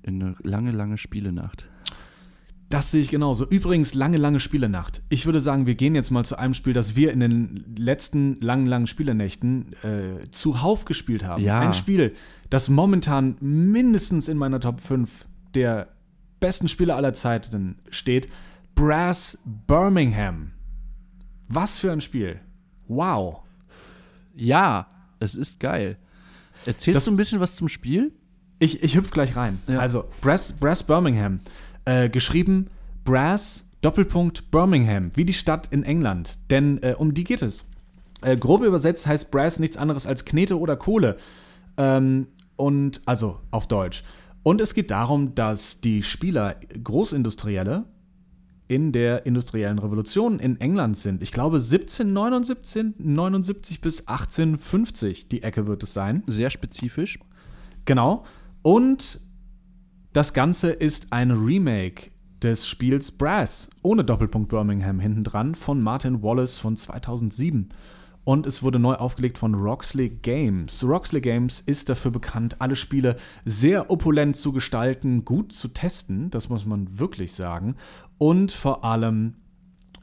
[0.04, 1.70] äh, in eine lange, lange Spielenacht.
[2.70, 3.46] Das sehe ich genauso.
[3.48, 5.04] Übrigens, lange, lange Spielenacht.
[5.10, 8.42] Ich würde sagen, wir gehen jetzt mal zu einem Spiel, das wir in den letzten
[8.42, 11.44] langen, langen Spielenächten äh, zuhauf gespielt haben.
[11.44, 11.60] Ja.
[11.60, 12.14] Ein Spiel,
[12.54, 15.88] das momentan mindestens in meiner Top 5 der
[16.40, 18.30] besten Spiele aller Zeiten steht.
[18.76, 20.52] Brass Birmingham.
[21.50, 22.40] Was für ein Spiel.
[22.88, 23.40] Wow.
[24.36, 24.88] Ja,
[25.20, 25.98] es ist geil.
[26.68, 28.12] Erzählst Das- du ein bisschen was zum Spiel?
[28.60, 29.60] Ich, ich hüpf gleich rein.
[29.68, 29.80] Ja.
[29.80, 31.40] Also, Brass, Brass Birmingham.
[31.86, 32.68] Äh, geschrieben
[33.04, 36.38] Brass Doppelpunkt Birmingham, wie die Stadt in England.
[36.52, 37.66] Denn äh, um die geht es.
[38.22, 41.18] Äh, grob übersetzt heißt Brass nichts anderes als Knete oder Kohle.
[41.78, 44.04] Ähm, und also auf Deutsch.
[44.44, 47.86] Und es geht darum, dass die Spieler Großindustrielle
[48.68, 51.22] in der industriellen Revolution in England sind.
[51.22, 56.24] Ich glaube 1779 79 bis 1850, die Ecke wird es sein.
[56.28, 57.20] Sehr spezifisch.
[57.86, 58.26] Genau.
[58.62, 59.22] Und
[60.14, 62.12] das Ganze ist ein Remake
[62.42, 67.70] des Spiels Brass ohne Doppelpunkt Birmingham hinten dran von Martin Wallace von 2007.
[68.26, 70.84] Und es wurde neu aufgelegt von Roxley Games.
[70.86, 76.48] Roxley Games ist dafür bekannt, alle Spiele sehr opulent zu gestalten, gut zu testen, das
[76.48, 77.76] muss man wirklich sagen.
[78.18, 79.36] Und vor allem,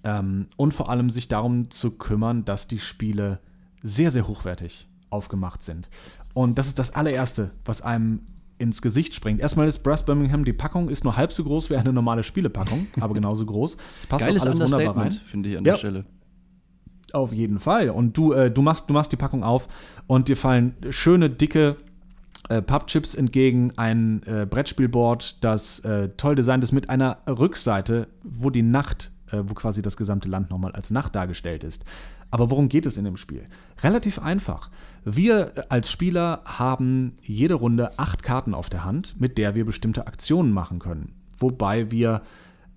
[0.04, 3.40] ähm, und vor allem sich darum zu kümmern, dass die Spiele
[3.82, 5.88] sehr, sehr hochwertig aufgemacht sind.
[6.34, 8.20] Und das ist das allererste, was einem
[8.58, 9.40] ins Gesicht springt.
[9.40, 12.86] Erstmal ist Brass Birmingham, die Packung ist nur halb so groß wie eine normale Spielepackung,
[13.00, 13.78] aber genauso groß.
[14.00, 15.10] Es passt Geiles auch alles wunderbar rein.
[15.12, 15.72] Finde ich an Ja.
[15.72, 16.04] der Stelle.
[17.14, 17.90] Auf jeden Fall.
[17.90, 19.68] Und du, äh, du, machst, du machst die Packung auf
[20.06, 21.76] und dir fallen schöne, dicke
[22.48, 28.50] äh, Pappchips entgegen, ein äh, Brettspielboard, das äh, toll designt ist mit einer Rückseite, wo
[28.50, 31.84] die Nacht, äh, wo quasi das gesamte Land nochmal als Nacht dargestellt ist.
[32.30, 33.46] Aber worum geht es in dem Spiel?
[33.82, 34.70] Relativ einfach.
[35.04, 39.64] Wir äh, als Spieler haben jede Runde acht Karten auf der Hand, mit der wir
[39.64, 41.12] bestimmte Aktionen machen können.
[41.36, 42.22] Wobei wir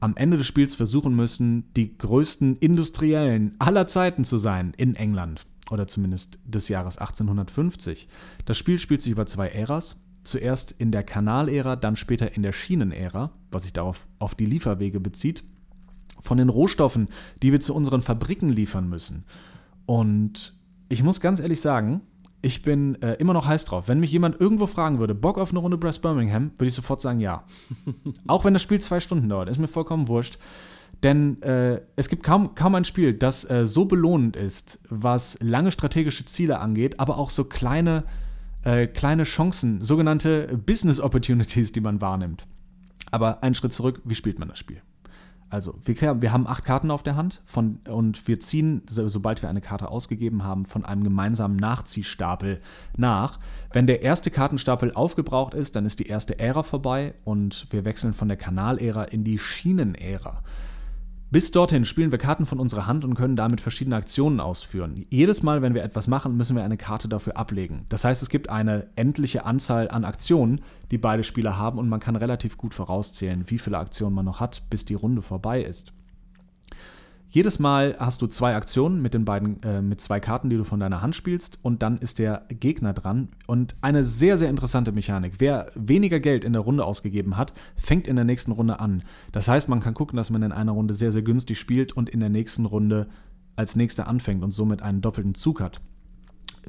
[0.03, 5.45] am Ende des Spiels versuchen müssen, die größten Industriellen aller Zeiten zu sein in England.
[5.71, 8.09] Oder zumindest des Jahres 1850.
[8.43, 9.95] Das Spiel spielt sich über zwei Äras.
[10.23, 14.99] Zuerst in der Kanalära, dann später in der Schienenära, was sich darauf auf die Lieferwege
[14.99, 15.45] bezieht.
[16.19, 17.07] von den Rohstoffen,
[17.41, 19.25] die wir zu unseren Fabriken liefern müssen.
[19.85, 20.53] Und
[20.87, 22.01] ich muss ganz ehrlich sagen,
[22.43, 23.87] ich bin äh, immer noch heiß drauf.
[23.87, 26.99] Wenn mich jemand irgendwo fragen würde, Bock auf eine Runde Brass Birmingham, würde ich sofort
[26.99, 27.45] sagen, ja.
[28.27, 30.37] Auch wenn das Spiel zwei Stunden dauert, ist mir vollkommen wurscht.
[31.03, 35.71] Denn äh, es gibt kaum, kaum ein Spiel, das äh, so belohnend ist, was lange
[35.71, 38.03] strategische Ziele angeht, aber auch so kleine,
[38.63, 42.45] äh, kleine Chancen, sogenannte Business Opportunities, die man wahrnimmt.
[43.09, 44.81] Aber einen Schritt zurück, wie spielt man das Spiel?
[45.53, 49.43] Also, wir, wir haben acht Karten auf der Hand von, und wir ziehen, so, sobald
[49.43, 52.59] wir eine Karte ausgegeben haben, von einem gemeinsamen Nachziehstapel
[52.97, 53.37] nach.
[53.71, 58.13] Wenn der erste Kartenstapel aufgebraucht ist, dann ist die erste Ära vorbei und wir wechseln
[58.13, 60.41] von der Kanalära in die Schienenära.
[61.33, 65.03] Bis dorthin spielen wir Karten von unserer Hand und können damit verschiedene Aktionen ausführen.
[65.09, 67.87] Jedes Mal, wenn wir etwas machen, müssen wir eine Karte dafür ablegen.
[67.89, 71.99] Das heißt, es gibt eine endliche Anzahl an Aktionen, die beide Spieler haben und man
[71.99, 75.91] kann relativ gut vorauszählen, wie viele Aktionen man noch hat, bis die Runde vorbei ist.
[77.33, 80.63] Jedes Mal hast du zwei Aktionen mit den beiden, äh, mit zwei Karten, die du
[80.63, 83.29] von deiner Hand spielst, und dann ist der Gegner dran.
[83.47, 85.39] Und eine sehr, sehr interessante Mechanik.
[85.39, 89.01] Wer weniger Geld in der Runde ausgegeben hat, fängt in der nächsten Runde an.
[89.31, 92.07] Das heißt, man kann gucken, dass man in einer Runde sehr, sehr günstig spielt und
[92.07, 93.07] in der nächsten Runde
[93.55, 95.81] als nächster anfängt und somit einen doppelten Zug hat.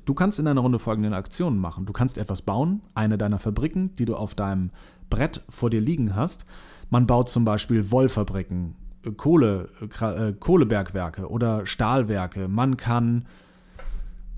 [0.06, 1.84] Du kannst in einer Runde folgende Aktionen machen.
[1.84, 4.70] Du kannst etwas bauen, eine deiner Fabriken, die du auf deinem
[5.10, 6.46] Brett vor dir liegen hast.
[6.88, 8.76] Man baut zum Beispiel Wollfabriken,
[9.12, 9.68] Kohle,
[10.00, 12.48] äh, Kohlebergwerke oder Stahlwerke.
[12.48, 13.26] Man kann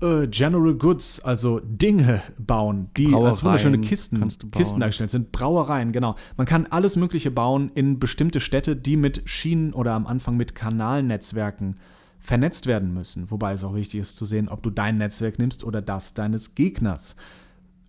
[0.01, 4.19] äh, General Goods, also Dinge bauen, die als wunderschöne Kisten,
[4.51, 5.31] Kisten dargestellt sind.
[5.31, 6.15] Brauereien, genau.
[6.35, 10.53] Man kann alles Mögliche bauen in bestimmte Städte, die mit Schienen oder am Anfang mit
[10.53, 11.77] Kanalnetzwerken
[12.19, 13.31] vernetzt werden müssen.
[13.31, 16.55] Wobei es auch wichtig ist zu sehen, ob du dein Netzwerk nimmst oder das deines
[16.55, 17.15] Gegners.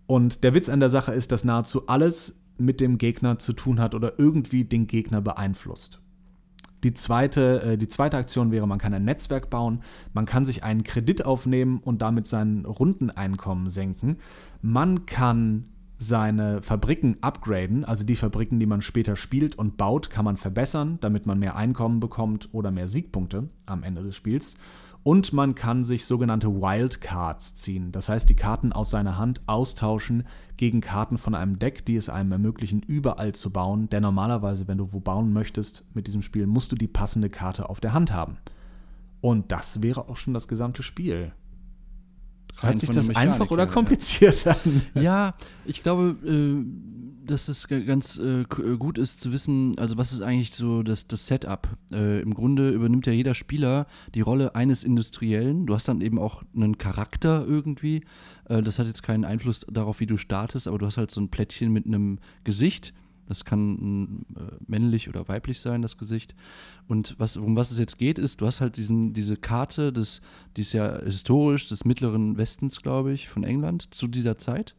[0.07, 3.79] Und der Witz an der Sache ist, dass nahezu alles mit dem Gegner zu tun
[3.79, 6.01] hat oder irgendwie den Gegner beeinflusst.
[6.83, 9.81] Die zweite, äh, die zweite Aktion wäre, man kann ein Netzwerk bauen,
[10.13, 14.17] man kann sich einen Kredit aufnehmen und damit sein Rundeneinkommen senken.
[14.61, 15.65] Man kann
[15.97, 20.97] seine Fabriken upgraden, also die Fabriken, die man später spielt und baut, kann man verbessern,
[21.01, 24.55] damit man mehr Einkommen bekommt oder mehr Siegpunkte am Ende des Spiels.
[25.03, 27.91] Und man kann sich sogenannte Wildcards ziehen.
[27.91, 32.09] Das heißt, die Karten aus seiner Hand austauschen gegen Karten von einem Deck, die es
[32.09, 33.89] einem ermöglichen, überall zu bauen.
[33.89, 37.69] Denn normalerweise, wenn du wo bauen möchtest mit diesem Spiel, musst du die passende Karte
[37.69, 38.37] auf der Hand haben.
[39.21, 41.31] Und das wäre auch schon das gesamte Spiel.
[42.61, 44.51] Hört sich das einfach oder kompliziert ja.
[44.51, 44.81] an?
[45.01, 45.33] Ja,
[45.65, 50.21] ich glaube, äh, dass es ganz äh, äh, gut ist zu wissen, also was ist
[50.21, 51.69] eigentlich so das, das Setup.
[51.91, 55.67] Äh, Im Grunde übernimmt ja jeder Spieler die Rolle eines Industriellen.
[55.67, 58.03] Du hast dann eben auch einen Charakter irgendwie.
[58.45, 61.21] Äh, das hat jetzt keinen Einfluss darauf, wie du startest, aber du hast halt so
[61.21, 62.93] ein Plättchen mit einem Gesicht.
[63.27, 66.33] Das kann äh, männlich oder weiblich sein, das Gesicht.
[66.87, 70.21] Und was, um was es jetzt geht, ist, du hast halt diesen, diese Karte, des,
[70.57, 74.75] die ist ja historisch des mittleren Westens, glaube ich, von England zu dieser Zeit.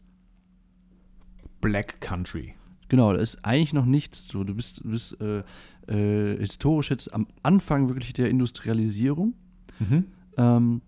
[1.61, 2.55] Black Country.
[2.89, 4.45] Genau, da ist eigentlich noch nichts so.
[4.45, 5.43] Du bist, du bist äh,
[5.87, 9.35] äh, historisch jetzt am Anfang wirklich der Industrialisierung.
[9.79, 10.05] Mhm.
[10.37, 10.83] Ähm,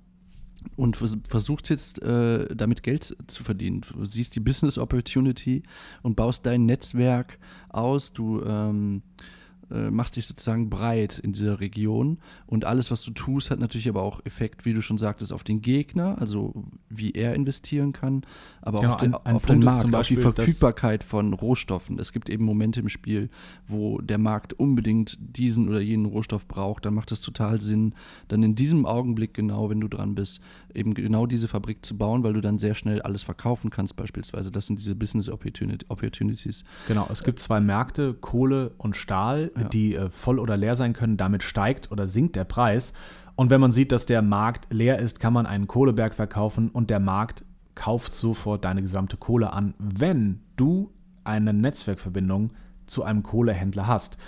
[0.76, 3.80] und versuchst jetzt äh, damit Geld zu verdienen.
[3.80, 5.64] Du siehst die Business Opportunity
[6.02, 8.12] und baust dein Netzwerk aus.
[8.12, 9.02] Du ähm,
[9.72, 13.88] äh, machst dich sozusagen breit in dieser Region und alles, was du tust, hat natürlich
[13.88, 16.52] aber auch Effekt, wie du schon sagtest, auf den Gegner, also
[16.88, 18.22] wie er investieren kann,
[18.60, 21.98] aber genau, auf den, ein, ein auf den Markt, Beispiel, auf die Verfügbarkeit von Rohstoffen.
[21.98, 23.30] Es gibt eben Momente im Spiel,
[23.66, 27.94] wo der Markt unbedingt diesen oder jenen Rohstoff braucht, dann macht es total Sinn,
[28.28, 30.40] dann in diesem Augenblick genau, wenn du dran bist,
[30.74, 34.50] eben genau diese Fabrik zu bauen, weil du dann sehr schnell alles verkaufen kannst beispielsweise.
[34.50, 36.64] Das sind diese Business Opportunities.
[36.88, 39.68] Genau, es gibt zwei Märkte, Kohle und Stahl ja.
[39.68, 41.16] die äh, voll oder leer sein können.
[41.16, 42.92] Damit steigt oder sinkt der Preis.
[43.34, 46.90] Und wenn man sieht, dass der Markt leer ist, kann man einen Kohleberg verkaufen und
[46.90, 47.44] der Markt
[47.74, 50.92] kauft sofort deine gesamte Kohle an, wenn du
[51.24, 52.50] eine Netzwerkverbindung
[52.86, 54.18] zu einem Kohlehändler hast.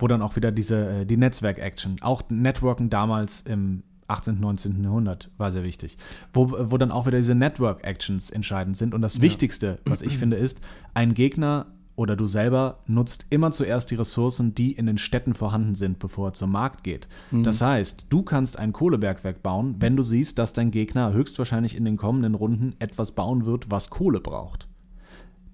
[0.00, 4.82] Wo dann auch wieder diese, äh, die Netzwerk-Action, auch Networken damals im 18., 19.
[4.82, 5.98] Jahrhundert war sehr wichtig.
[6.32, 8.94] Wo, wo dann auch wieder diese Network-Actions entscheidend sind.
[8.94, 9.22] Und das ja.
[9.22, 10.60] Wichtigste, was ich finde, ist,
[10.94, 11.66] ein Gegner
[11.98, 16.28] oder du selber nutzt immer zuerst die Ressourcen, die in den Städten vorhanden sind, bevor
[16.28, 17.08] er zum Markt geht.
[17.32, 17.42] Mhm.
[17.42, 21.84] Das heißt, du kannst ein Kohlebergwerk bauen, wenn du siehst, dass dein Gegner höchstwahrscheinlich in
[21.84, 24.68] den kommenden Runden etwas bauen wird, was Kohle braucht.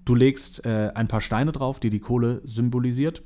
[0.05, 3.23] Du legst äh, ein paar Steine drauf, die die Kohle symbolisiert,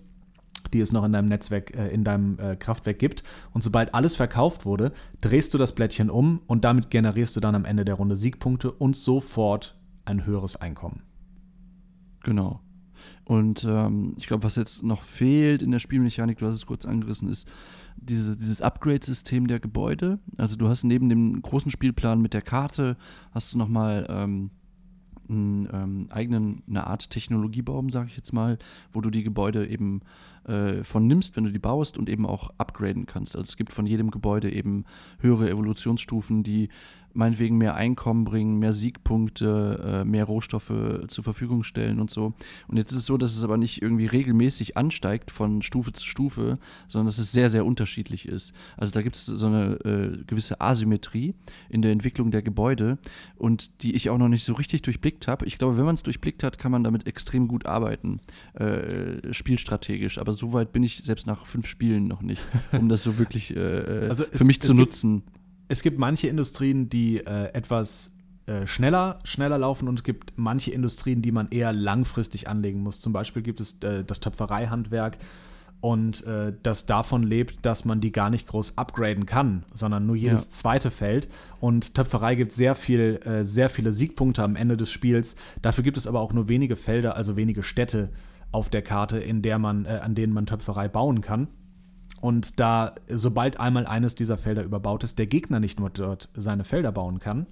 [0.71, 3.25] die es noch in deinem Netzwerk, äh, in deinem äh, Kraftwerk gibt.
[3.51, 7.55] Und sobald alles verkauft wurde, drehst du das Blättchen um und damit generierst du dann
[7.55, 11.01] am Ende der Runde Siegpunkte und sofort ein höheres Einkommen.
[12.23, 12.61] Genau.
[13.25, 16.85] Und ähm, ich glaube, was jetzt noch fehlt in der Spielmechanik, du hast es kurz
[16.85, 17.47] angerissen, ist
[17.97, 20.19] diese, dieses Upgrade-System der Gebäude.
[20.37, 22.97] Also du hast neben dem großen Spielplan mit der Karte,
[23.31, 24.51] hast du nochmal ähm,
[25.29, 28.57] einen ähm, eigenen, eine Art Technologiebaum, sage ich jetzt mal,
[28.91, 30.01] wo du die Gebäude eben
[30.45, 33.35] äh, von nimmst, wenn du die baust und eben auch upgraden kannst.
[33.35, 34.85] Also es gibt von jedem Gebäude eben
[35.19, 36.69] höhere Evolutionsstufen, die
[37.13, 40.73] meinetwegen mehr Einkommen bringen, mehr Siegpunkte, äh, mehr Rohstoffe
[41.07, 42.33] zur Verfügung stellen und so.
[42.67, 46.05] Und jetzt ist es so, dass es aber nicht irgendwie regelmäßig ansteigt von Stufe zu
[46.05, 48.53] Stufe, sondern dass es sehr, sehr unterschiedlich ist.
[48.77, 51.33] Also da gibt es so eine äh, gewisse Asymmetrie
[51.69, 52.97] in der Entwicklung der Gebäude
[53.37, 55.45] und die ich auch noch nicht so richtig durchblickt habe.
[55.45, 58.19] Ich glaube, wenn man es durchblickt hat, kann man damit extrem gut arbeiten,
[58.53, 60.19] äh, spielstrategisch.
[60.19, 62.41] Aber so weit bin ich selbst nach fünf Spielen noch nicht,
[62.71, 65.23] um das so wirklich äh, äh, also für es, mich zu nutzen
[65.69, 68.11] es gibt manche Industrien, die äh, etwas
[68.47, 72.99] äh, schneller, schneller laufen und es gibt manche Industrien, die man eher langfristig anlegen muss.
[72.99, 75.19] Zum Beispiel gibt es äh, das Töpfereihandwerk
[75.79, 80.15] und äh, das davon lebt, dass man die gar nicht groß upgraden kann, sondern nur
[80.15, 80.49] jedes ja.
[80.49, 81.29] zweite Feld.
[81.59, 85.35] Und Töpferei gibt sehr viel, äh, sehr viele Siegpunkte am Ende des Spiels.
[85.61, 88.09] Dafür gibt es aber auch nur wenige Felder, also wenige Städte
[88.51, 91.47] auf der Karte, in der man, an denen man Töpferei bauen kann.
[92.21, 96.63] Und da, sobald einmal eines dieser Felder überbaut ist, der Gegner nicht nur dort seine
[96.63, 97.47] Felder bauen kann,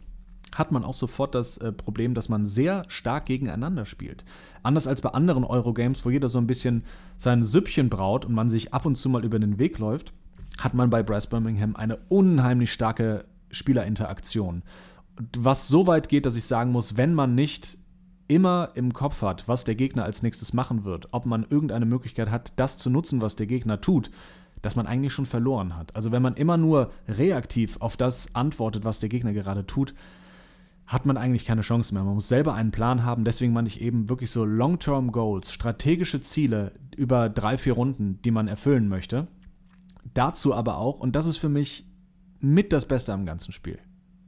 [0.56, 4.26] hat man auch sofort das äh, Problem, dass man sehr stark gegeneinander spielt.
[4.64, 6.84] Anders als bei anderen Eurogames, wo jeder so ein bisschen
[7.18, 10.14] sein Süppchen braut und man sich ab und zu mal über den Weg läuft,
[10.60, 14.64] hat man bei Brass Birmingham eine unheimlich starke Spielerinteraktion.
[15.38, 17.78] Was so weit geht, dass ich sagen muss, wenn man nicht
[18.28, 22.30] immer im Kopf hat, was der Gegner als nächstes machen wird, ob man irgendeine Möglichkeit
[22.30, 24.12] hat, das zu nutzen, was der Gegner tut,
[24.68, 25.96] dass man eigentlich schon verloren hat.
[25.96, 29.94] Also wenn man immer nur reaktiv auf das antwortet, was der Gegner gerade tut,
[30.86, 32.04] hat man eigentlich keine Chance mehr.
[32.04, 33.24] Man muss selber einen Plan haben.
[33.24, 38.32] Deswegen meine ich eben wirklich so Long-Term Goals, strategische Ziele über drei, vier Runden, die
[38.32, 39.30] man erfüllen möchte.
[40.14, 41.86] Dazu aber auch, und das ist für mich
[42.42, 43.80] mit das Beste am ganzen Spiel,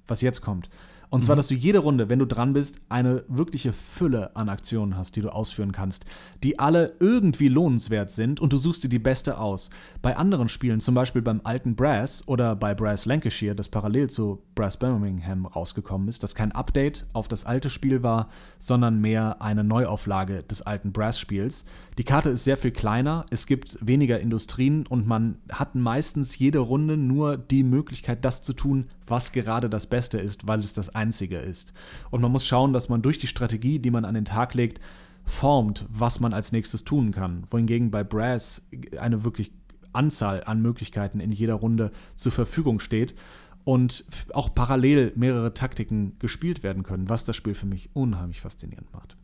[0.08, 0.70] was jetzt kommt.
[1.10, 1.40] Und zwar, mhm.
[1.40, 5.22] dass du jede Runde, wenn du dran bist, eine wirkliche Fülle an Aktionen hast, die
[5.22, 6.06] du ausführen kannst,
[6.44, 9.72] die alle irgendwie lohnenswert sind und du suchst dir die beste aus.
[10.02, 14.44] Bei anderen Spielen, zum Beispiel beim alten Brass oder bei Brass Lancashire, das parallel zu
[14.54, 19.64] Brass Birmingham rausgekommen ist, das kein Update auf das alte Spiel war, sondern mehr eine
[19.64, 21.66] Neuauflage des alten Brass-Spiels.
[21.98, 26.60] Die Karte ist sehr viel kleiner, es gibt weniger Industrien und man hat meistens jede
[26.60, 30.96] Runde nur die Möglichkeit, das zu tun, was gerade das Beste ist, weil es das
[31.00, 31.74] einzige ist.
[32.12, 34.80] Und man muss schauen, dass man durch die Strategie, die man an den Tag legt,
[35.26, 37.44] formt, was man als nächstes tun kann.
[37.50, 38.68] Wohingegen bei Brass
[39.00, 39.52] eine wirklich
[39.94, 43.16] Anzahl an Möglichkeiten in jeder Runde zur Verfügung steht
[43.64, 48.92] und auch parallel mehrere Taktiken gespielt werden können, was das Spiel für mich unheimlich faszinierend
[48.94, 49.18] macht.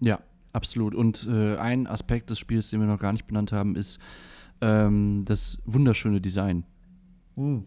[0.00, 0.20] Ja,
[0.52, 0.94] absolut.
[0.94, 3.98] Und äh, ein Aspekt des Spiels, den wir noch gar nicht benannt haben, ist
[4.60, 6.64] ähm, das wunderschöne Design.
[7.36, 7.64] Mhm.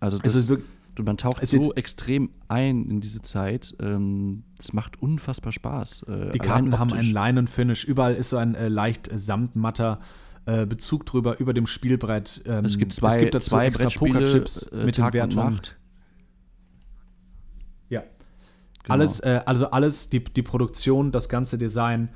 [0.00, 3.74] Also das, ist wirklich, man taucht so extrem ein in diese Zeit.
[3.80, 6.02] Ähm, das macht unfassbar Spaß.
[6.02, 7.84] Äh, die Karten haben einen Leinenfinish.
[7.84, 10.00] Überall ist so ein äh, leicht samtmatter
[10.44, 12.42] äh, Bezug drüber über dem Spielbrett.
[12.46, 15.76] Ähm, es gibt zwei, es gibt zwei Pokerchips äh, mit Tag dem Wert Nacht.
[17.88, 18.00] Ja.
[18.82, 18.94] Genau.
[18.94, 22.10] Alles, äh, also alles, die, die Produktion, das ganze Design,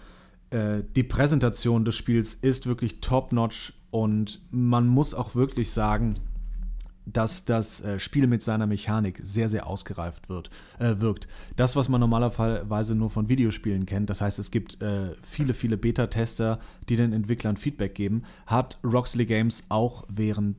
[0.51, 6.19] äh, die Präsentation des Spiels ist wirklich top-notch und man muss auch wirklich sagen,
[7.07, 11.29] dass das äh, Spiel mit seiner Mechanik sehr, sehr ausgereift wird, äh, wirkt.
[11.55, 15.77] Das, was man normalerweise nur von Videospielen kennt, das heißt, es gibt äh, viele, viele
[15.77, 20.57] Beta-Tester, die den Entwicklern Feedback geben, hat Roxley Games auch während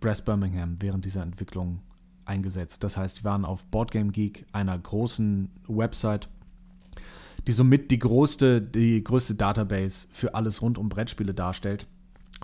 [0.00, 1.80] Brass Birmingham, während dieser Entwicklung
[2.24, 2.82] eingesetzt.
[2.82, 6.28] Das heißt, die waren auf Boardgame Geek, einer großen Website,
[7.46, 11.86] die somit die größte, die größte Database für alles rund um Brettspiele darstellt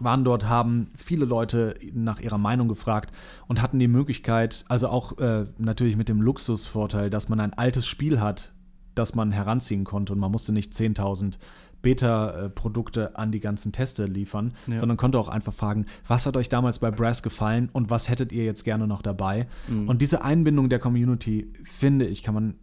[0.03, 3.13] waren dort, haben viele Leute nach ihrer Meinung gefragt
[3.47, 7.87] und hatten die Möglichkeit, also auch äh, natürlich mit dem Luxusvorteil, dass man ein altes
[7.87, 8.53] Spiel hat,
[8.95, 11.39] das man heranziehen konnte und man musste nicht 10.000
[11.83, 14.79] Beta-Produkte an die ganzen Teste liefern, ja.
[14.79, 18.33] sondern konnte auch einfach fragen, was hat euch damals bei Brass gefallen und was hättet
[18.33, 19.47] ihr jetzt gerne noch dabei?
[19.69, 19.89] Mhm.
[19.89, 22.55] Und diese Einbindung der Community, finde ich, kann man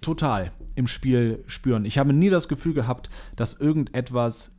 [0.00, 1.84] total im Spiel spüren.
[1.84, 4.54] Ich habe nie das Gefühl gehabt, dass irgendetwas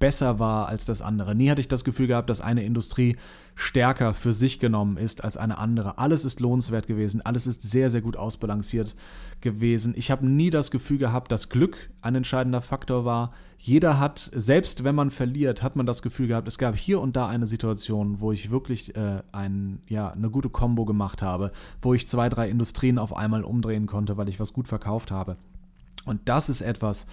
[0.00, 1.36] besser war als das andere.
[1.36, 3.16] Nie hatte ich das Gefühl gehabt, dass eine Industrie
[3.54, 5.98] stärker für sich genommen ist als eine andere.
[5.98, 8.96] Alles ist lohnenswert gewesen, alles ist sehr, sehr gut ausbalanciert
[9.40, 9.94] gewesen.
[9.96, 13.28] Ich habe nie das Gefühl gehabt, dass Glück ein entscheidender Faktor war.
[13.58, 17.14] Jeder hat, selbst wenn man verliert, hat man das Gefühl gehabt, es gab hier und
[17.14, 21.92] da eine Situation, wo ich wirklich äh, ein, ja, eine gute Combo gemacht habe, wo
[21.92, 25.36] ich zwei, drei Industrien auf einmal umdrehen konnte, weil ich was gut verkauft habe.
[26.06, 27.06] Und das ist etwas,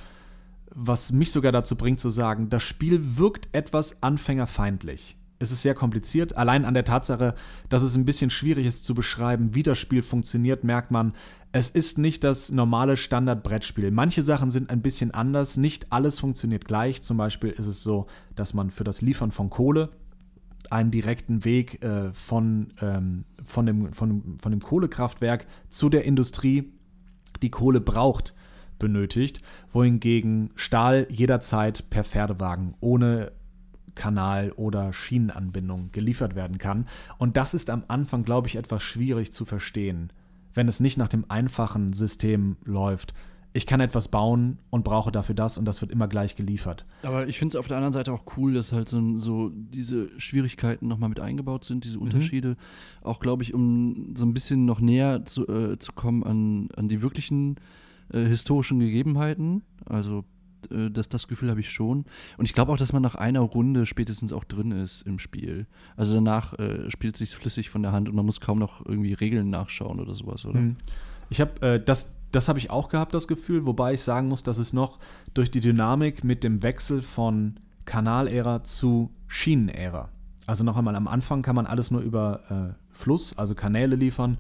[0.74, 5.18] was mich sogar dazu bringt zu sagen, das Spiel wirkt etwas anfängerfeindlich.
[5.40, 6.36] Es ist sehr kompliziert.
[6.36, 7.36] Allein an der Tatsache,
[7.70, 11.14] dass es ein bisschen schwierig ist zu beschreiben, wie das Spiel funktioniert, merkt man,
[11.52, 13.92] es ist nicht das normale Standard-Brettspiel.
[13.92, 15.58] Manche Sachen sind ein bisschen anders.
[15.58, 17.04] Nicht alles funktioniert gleich.
[17.04, 19.90] Zum Beispiel ist es so, dass man für das Liefern von Kohle
[20.70, 26.74] einen direkten Weg äh, von, ähm, von, dem, von, von dem Kohlekraftwerk zu der Industrie,
[27.42, 28.34] die Kohle braucht,
[28.80, 33.32] benötigt, wohingegen Stahl jederzeit per Pferdewagen ohne
[33.96, 36.88] Kanal oder Schienenanbindung geliefert werden kann.
[37.18, 40.12] Und das ist am Anfang, glaube ich, etwas schwierig zu verstehen,
[40.54, 43.14] wenn es nicht nach dem einfachen System läuft
[43.58, 46.86] ich kann etwas bauen und brauche dafür das und das wird immer gleich geliefert.
[47.02, 50.10] Aber ich finde es auf der anderen Seite auch cool, dass halt so, so diese
[50.20, 52.04] Schwierigkeiten nochmal mit eingebaut sind, diese mhm.
[52.04, 52.50] Unterschiede.
[52.50, 52.56] Mhm.
[53.02, 56.88] Auch, glaube ich, um so ein bisschen noch näher zu, äh, zu kommen an, an
[56.88, 57.60] die wirklichen äh,
[58.12, 59.64] historischen Gegebenheiten.
[59.86, 60.26] Also
[60.72, 62.06] äh, das, das Gefühl habe ich schon.
[62.38, 65.68] Und ich glaube auch, dass man nach einer Runde spätestens auch drin ist im Spiel.
[65.96, 68.86] Also danach äh, spielt es sich flüssig von der Hand und man muss kaum noch
[68.86, 70.60] irgendwie Regeln nachschauen oder sowas, oder?
[70.60, 70.78] Mhm.
[71.30, 74.44] Ich habe äh, das, das habe ich auch gehabt, das Gefühl, wobei ich sagen muss,
[74.44, 75.00] dass es noch
[75.34, 80.10] durch die Dynamik mit dem Wechsel von Kanalära zu Schienenära.
[80.46, 84.38] Also noch einmal, am Anfang kann man alles nur über äh, Fluss, also Kanäle liefern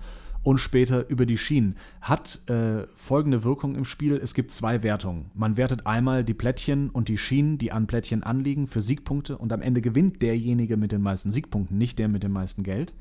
[0.47, 1.75] und später über die Schienen.
[1.99, 5.25] Hat äh, folgende Wirkung im Spiel: Es gibt zwei Wertungen.
[5.33, 9.51] Man wertet einmal die Plättchen und die Schienen, die an Plättchen anliegen, für Siegpunkte und
[9.51, 12.93] am Ende gewinnt derjenige mit den meisten Siegpunkten, nicht der mit dem meisten Geld.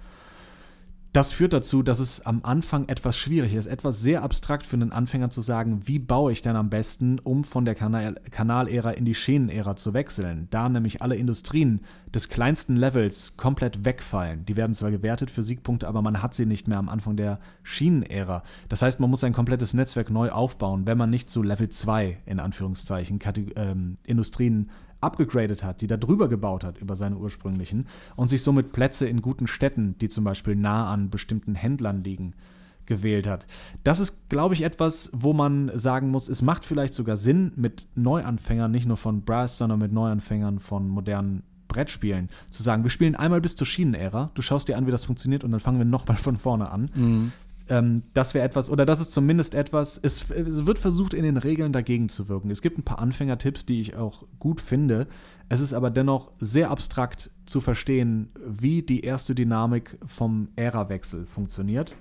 [1.16, 4.92] Das führt dazu, dass es am Anfang etwas schwierig ist, etwas sehr abstrakt für einen
[4.92, 9.06] Anfänger zu sagen, wie baue ich denn am besten, um von der Kanal Kanalära in
[9.06, 10.46] die Schänenära zu wechseln.
[10.50, 11.80] Da nämlich alle Industrien
[12.14, 14.44] des kleinsten Levels komplett wegfallen.
[14.44, 17.40] Die werden zwar gewertet für Siegpunkte, aber man hat sie nicht mehr am Anfang der
[17.62, 18.42] Schienenära.
[18.68, 22.18] Das heißt, man muss ein komplettes Netzwerk neu aufbauen, wenn man nicht zu Level 2
[22.26, 23.18] in Anführungszeichen
[23.56, 24.68] ähm, Industrien
[25.06, 27.86] abgegradet hat, die da drüber gebaut hat über seine ursprünglichen
[28.16, 32.34] und sich somit Plätze in guten Städten, die zum Beispiel nah an bestimmten Händlern liegen,
[32.84, 33.46] gewählt hat.
[33.84, 37.88] Das ist, glaube ich, etwas, wo man sagen muss, es macht vielleicht sogar Sinn, mit
[37.94, 43.16] Neuanfängern, nicht nur von Brass, sondern mit Neuanfängern von modernen Brettspielen, zu sagen, wir spielen
[43.16, 45.84] einmal bis zur Schienenära, du schaust dir an, wie das funktioniert und dann fangen wir
[45.84, 46.90] nochmal von vorne an.
[46.94, 47.32] Mhm.
[47.68, 51.36] Ähm, das wäre etwas, oder das ist zumindest etwas, es, es, wird versucht, in den
[51.36, 52.50] Regeln dagegen zu wirken.
[52.50, 55.06] Es gibt ein paar Anfängertipps, die ich auch gut finde.
[55.48, 61.94] Es ist aber dennoch sehr abstrakt zu verstehen, wie die erste Dynamik vom Ära-Wechsel funktioniert.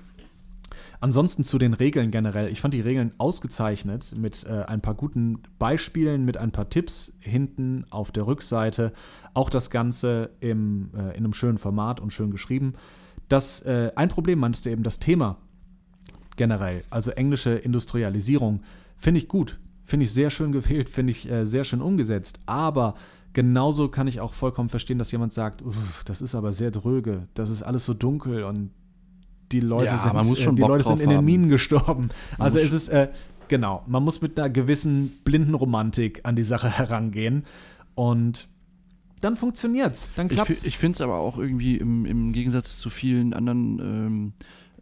[0.99, 2.49] Ansonsten zu den Regeln generell.
[2.49, 7.13] Ich fand die Regeln ausgezeichnet mit äh, ein paar guten Beispielen, mit ein paar Tipps
[7.19, 8.91] hinten auf der Rückseite.
[9.33, 12.73] Auch das Ganze im, äh, in einem schönen Format und schön geschrieben.
[13.29, 15.37] Das, äh, ein Problem meinst du eben, das Thema
[16.35, 16.83] generell.
[16.89, 18.61] Also englische Industrialisierung
[18.97, 22.39] finde ich gut, finde ich sehr schön gewählt, finde ich äh, sehr schön umgesetzt.
[22.45, 22.95] Aber
[23.33, 25.63] genauso kann ich auch vollkommen verstehen, dass jemand sagt,
[26.05, 28.71] das ist aber sehr dröge, das ist alles so dunkel und
[29.51, 32.09] die Leute ja, sind, äh, die Leute sind in den Minen gestorben.
[32.37, 33.09] Man also es ist äh,
[33.47, 37.45] genau, man muss mit einer gewissen blinden Romantik an die Sache herangehen
[37.93, 38.47] und
[39.21, 40.61] dann funktioniert's, dann klappt's.
[40.61, 44.33] Ich, ich finde es aber auch irgendwie im, im Gegensatz zu vielen anderen ähm,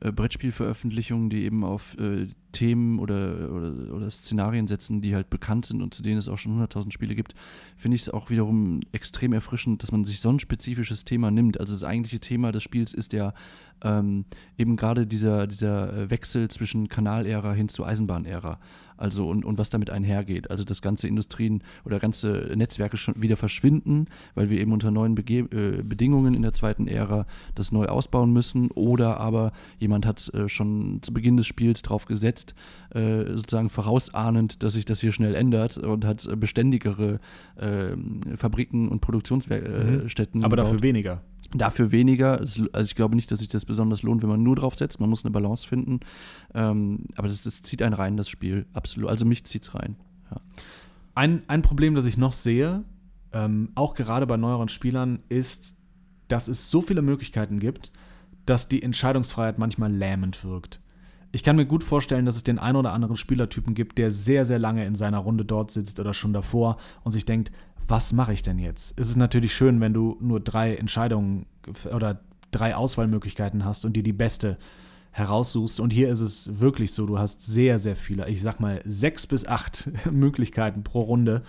[0.03, 5.65] äh, Brettspielveröffentlichungen, die eben auf äh, Themen oder, oder, oder, Szenarien setzen, die halt bekannt
[5.65, 7.33] sind und zu denen es auch schon 100.000 Spiele gibt,
[7.77, 11.59] finde ich es auch wiederum extrem erfrischend, dass man sich so ein spezifisches Thema nimmt.
[11.59, 13.33] Also das eigentliche Thema des Spiels ist ja
[13.81, 14.25] ähm,
[14.57, 18.59] eben gerade dieser, dieser äh, Wechsel zwischen Kanalära hin zu Eisenbahnära.
[19.03, 20.49] Also und, und was damit einhergeht.
[20.49, 25.13] Also dass ganze Industrien oder ganze Netzwerke schon wieder verschwinden, weil wir eben unter neuen
[25.13, 28.71] Bege äh, Bedingungen in der zweiten Ära das neu ausbauen müssen.
[28.71, 32.55] Oder aber jemand hat äh, schon zu Beginn des Spiels drauf gesetzt,
[32.91, 37.19] äh, sozusagen vorausahnend, dass sich das hier schnell ändert und hat beständigere
[37.59, 40.39] ähm, Fabriken und Produktionsstätten.
[40.39, 40.45] Mhm.
[40.45, 41.21] Aber dafür weniger.
[41.53, 42.39] Dafür weniger.
[42.39, 44.99] Also ich glaube nicht, dass sich das besonders lohnt, wenn man nur drauf setzt.
[44.99, 45.99] Man muss eine Balance finden.
[46.53, 48.65] Ähm, aber das, das, zieht einen rein, das Spiel.
[48.73, 49.09] Absolut.
[49.09, 49.95] Also mich zieht es rein.
[50.31, 50.41] Ja.
[51.15, 52.83] Ein, ein Problem, das ich noch sehe,
[53.33, 55.75] ähm, auch gerade bei neueren Spielern, ist,
[56.27, 57.91] dass es so viele Möglichkeiten gibt,
[58.45, 60.79] dass die Entscheidungsfreiheit manchmal lähmend wirkt.
[61.31, 64.45] Ich kann mir gut vorstellen, dass es den einen oder anderen Spielertypen gibt, der sehr,
[64.45, 67.51] sehr lange in seiner Runde dort sitzt oder schon davor und sich denkt,
[67.87, 68.93] was mache ich denn jetzt?
[68.97, 71.45] Es ist natürlich schön, wenn du nur drei Entscheidungen
[71.91, 72.21] oder
[72.51, 74.57] drei Auswahlmöglichkeiten hast und dir die beste
[75.11, 75.79] heraussuchst.
[75.79, 79.27] Und hier ist es wirklich so, du hast sehr, sehr viele, ich sag mal sechs
[79.27, 81.43] bis acht Möglichkeiten pro Runde,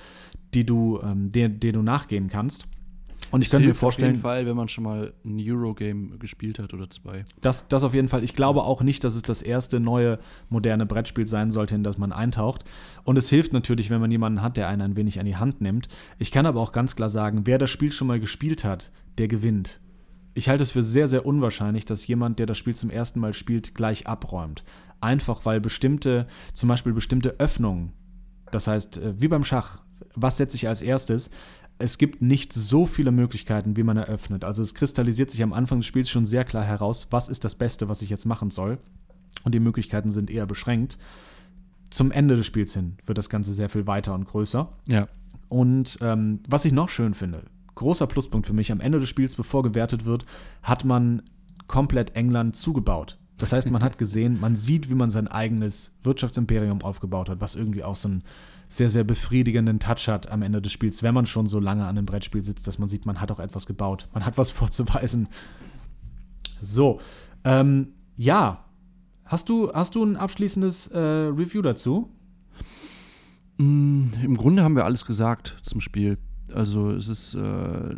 [0.52, 2.66] die du, ähm, der, der du nachgehen kannst.
[3.34, 6.18] Und ich könnte mir Hilft Auf vorstellen, jeden Fall, wenn man schon mal ein Eurogame
[6.18, 7.24] gespielt hat oder zwei.
[7.40, 8.22] Das, das auf jeden Fall.
[8.22, 10.20] Ich glaube auch nicht, dass es das erste neue
[10.50, 12.64] moderne Brettspiel sein sollte, in das man eintaucht.
[13.02, 15.60] Und es hilft natürlich, wenn man jemanden hat, der einen ein wenig an die Hand
[15.60, 15.88] nimmt.
[16.20, 19.26] Ich kann aber auch ganz klar sagen, wer das Spiel schon mal gespielt hat, der
[19.26, 19.80] gewinnt.
[20.34, 23.34] Ich halte es für sehr, sehr unwahrscheinlich, dass jemand, der das Spiel zum ersten Mal
[23.34, 24.62] spielt, gleich abräumt.
[25.00, 27.94] Einfach weil bestimmte, zum Beispiel bestimmte Öffnungen,
[28.52, 29.80] das heißt, äh, wie beim Schach,
[30.14, 31.30] was setze ich als erstes,
[31.78, 34.44] es gibt nicht so viele Möglichkeiten, wie man eröffnet.
[34.44, 37.54] Also es kristallisiert sich am Anfang des Spiels schon sehr klar heraus, was ist das
[37.54, 38.78] Beste, was ich jetzt machen soll.
[39.42, 40.98] Und die Möglichkeiten sind eher beschränkt.
[41.90, 44.72] Zum Ende des Spiels hin wird das Ganze sehr viel weiter und größer.
[44.86, 45.08] Ja.
[45.48, 47.44] Und ähm, was ich noch schön finde,
[47.74, 50.24] großer Pluspunkt für mich, am Ende des Spiels, bevor gewertet wird,
[50.62, 51.22] hat man
[51.66, 53.18] komplett England zugebaut.
[53.36, 57.56] Das heißt, man hat gesehen, man sieht, wie man sein eigenes Wirtschaftsimperium aufgebaut hat, was
[57.56, 58.22] irgendwie auch so einen
[58.68, 61.96] sehr, sehr befriedigenden Touch hat am Ende des Spiels, wenn man schon so lange an
[61.96, 64.08] einem Brettspiel sitzt, dass man sieht, man hat auch etwas gebaut.
[64.12, 65.28] Man hat was vorzuweisen.
[66.60, 67.00] So,
[67.44, 68.64] ähm, ja.
[69.24, 72.10] Hast du, hast du ein abschließendes äh, Review dazu?
[73.56, 76.18] Mm, Im Grunde haben wir alles gesagt zum Spiel.
[76.54, 77.94] Also es ist äh,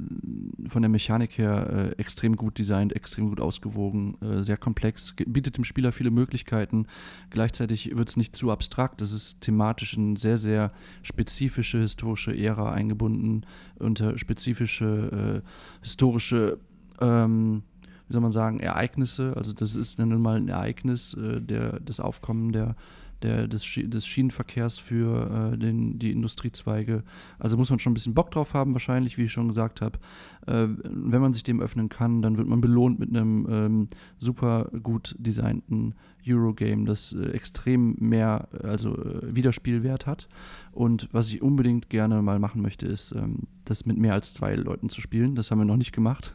[0.69, 5.57] von der Mechanik her äh, extrem gut designt, extrem gut ausgewogen, äh, sehr komplex, bietet
[5.57, 6.87] dem Spieler viele Möglichkeiten.
[7.31, 9.03] Gleichzeitig wird es nicht zu abstrakt.
[9.03, 13.45] Es ist thematisch in sehr, sehr spezifische historische Ära eingebunden,
[13.79, 15.49] unter spezifische äh,
[15.83, 16.59] historische
[17.01, 17.63] ähm,
[18.09, 19.37] wie soll man sagen, Ereignisse.
[19.37, 22.77] Also das ist nun mal ein Ereignis, äh, der, das Aufkommen der,
[23.23, 27.03] der, des, des Schienenverkehrs für äh, den, die Industriezweige.
[27.39, 29.99] Also muss man schon ein bisschen Bock drauf haben, wahrscheinlich, wie ich schon gesagt habe.
[30.47, 33.89] Äh, wenn man sich dem öffnen kann, dann wird man belohnt mit einem ähm,
[34.19, 35.95] super gut designten
[36.27, 40.29] Eurogame, das äh, extrem mehr, also äh, Wiederspielwert hat.
[40.73, 44.55] Und was ich unbedingt gerne mal machen möchte, ist, ähm, das mit mehr als zwei
[44.55, 45.35] Leuten zu spielen.
[45.35, 46.33] Das haben wir noch nicht gemacht.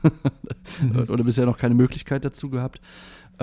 [1.07, 2.81] Oder bisher noch keine Möglichkeit dazu gehabt.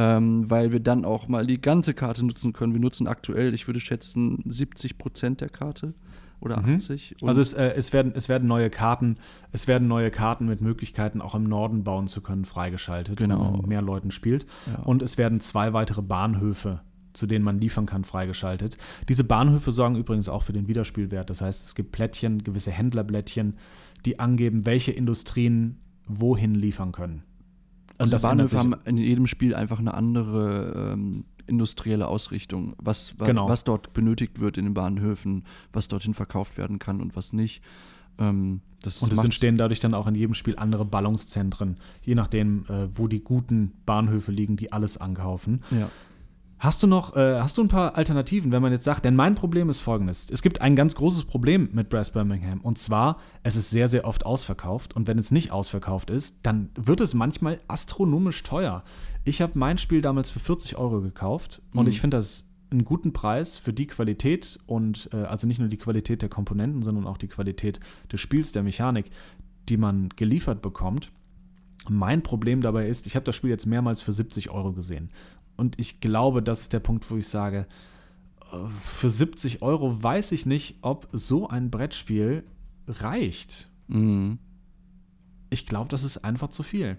[0.01, 2.73] Ähm, weil wir dann auch mal die ganze Karte nutzen können.
[2.73, 5.95] Wir nutzen aktuell, ich würde schätzen, 70 Prozent der Karte
[6.41, 6.77] oder Mhm.
[6.77, 7.17] 80.
[7.21, 9.17] Und Also es, äh, es, werden, es werden neue Karten,
[9.51, 13.45] es werden neue Karten mit Möglichkeiten, auch im Norden bauen zu können, freigeschaltet, Genau.
[13.45, 14.47] wenn man mehr Leuten spielt.
[14.69, 14.79] ja.
[14.85, 16.81] Und es werden zwei weitere Bahnhöfe,
[17.13, 18.79] zu denen man liefern kann, freigeschaltet.
[19.09, 21.29] Diese Bahnhöfe sorgen übrigens auch für den Wiederspielwert.
[21.29, 23.55] Das heißt, es gibt Plättchen, gewisse Händlerblättchen,
[24.07, 27.25] die angeben, welche Industrien wohin liefern können.
[27.99, 33.27] Also das Bahnhöfe haben in jedem Spiel einfach eine andere ähm, industrielle Ausrichtung, was, wa
[33.27, 33.49] Genau.
[33.49, 37.63] was dort benötigt wird in den Bahnhöfen, was dorthin verkauft werden kann und was nicht.
[38.19, 38.61] Ähm,
[39.01, 43.09] Und es entstehen dadurch dann auch in jedem Spiel andere Ballungszentren, je nachdem, äh, wo
[43.09, 45.65] die guten Bahnhöfe liegen, die alles ankaufen.
[45.71, 45.91] Ja.
[46.61, 49.37] Hast du noch, äh, hast du ein paar Alternativen, wenn man jetzt sagt, denn mein
[49.37, 50.29] Problem ist folgendes.
[50.29, 54.05] Es gibt ein ganz großes Problem mit Brass Birmingham und zwar, es ist sehr, sehr
[54.05, 58.83] oft ausverkauft und wenn es nicht ausverkauft ist, dann wird es manchmal astronomisch teuer.
[59.25, 61.89] Ich habe mein Spiel damals für 40 Euro gekauft und Mhm.
[61.91, 65.77] ich finde das einen guten Preis für die Qualität und äh, also nicht nur die
[65.79, 67.79] Qualität der Komponenten, sondern auch die Qualität
[68.13, 69.11] des Spiels, der Mechanik,
[69.69, 71.13] die man geliefert bekommt.
[71.89, 75.11] Mein Problem dabei ist, ich habe das Spiel jetzt mehrmals für 70 Euro gesehen.
[75.59, 77.67] Und ich glaube, das ist der Punkt, wo ich sage,
[78.81, 82.45] für 70 Euro weiß ich nicht, ob so ein Brettspiel
[82.87, 83.69] reicht.
[83.89, 84.39] Mhm.
[85.51, 86.97] Ich glaube, das ist einfach zu viel.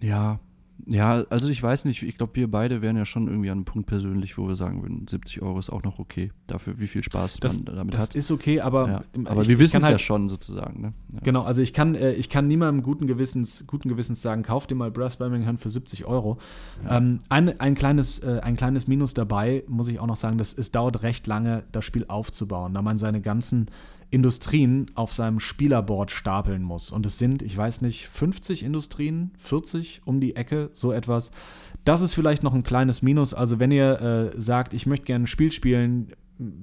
[0.00, 0.40] Ja.
[0.86, 3.64] Ja, also ich weiß nicht, ich glaube, wir beide wären ja schon irgendwie an einem
[3.64, 7.02] Punkt persönlich, wo wir sagen würden, 70 Euro ist auch noch okay, dafür, wie viel
[7.04, 8.14] Spaß Das, man damit das hat.
[8.16, 9.02] ist okay, aber, ja.
[9.26, 10.80] Aber ich- wir wissen es ja halt- schon sozusagen.
[10.80, 10.92] Ne?
[11.12, 11.20] Ja.
[11.22, 14.74] Genau, also ich kann, äh, ich kann niemandem guten Gewissens, guten Gewissens sagen, kauf dir
[14.74, 16.38] mal Brass Birmingham für 70 Euro.
[16.88, 20.52] Ähm, ein, ein, kleines, äh, ein kleines Minus dabei, muss ich auch noch sagen, dass
[20.52, 23.66] es dauert recht lange, das Spiel aufzubauen, da man seine ganzen
[24.12, 26.90] Industrien auf seinem Spielerboard stapeln muss.
[26.90, 31.32] Und es sind, ich weiß nicht, 50 Industrien, 40 um die Ecke, so etwas.
[31.84, 33.32] Das ist vielleicht noch ein kleines Minus.
[33.32, 36.12] Also wenn ihr äh, sagt, ich möchte gerne ein Spiel spielen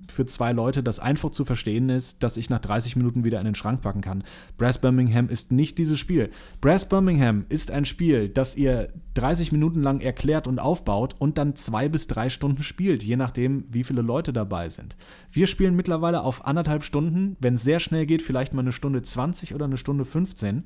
[0.09, 3.45] für zwei Leute, das einfach zu verstehen ist, dass ich nach 30 Minuten wieder in
[3.45, 4.23] den Schrank packen kann.
[4.57, 6.29] Brass Birmingham ist nicht dieses Spiel.
[6.61, 11.55] Brass Birmingham ist ein Spiel, das ihr 30 Minuten lang erklärt und aufbaut und dann
[11.55, 14.97] zwei bis drei Stunden spielt, je nachdem, wie viele Leute dabei sind.
[15.31, 19.01] Wir spielen mittlerweile auf anderthalb Stunden, wenn es sehr schnell geht, vielleicht mal eine Stunde
[19.01, 20.63] 20 oder eine Stunde 15,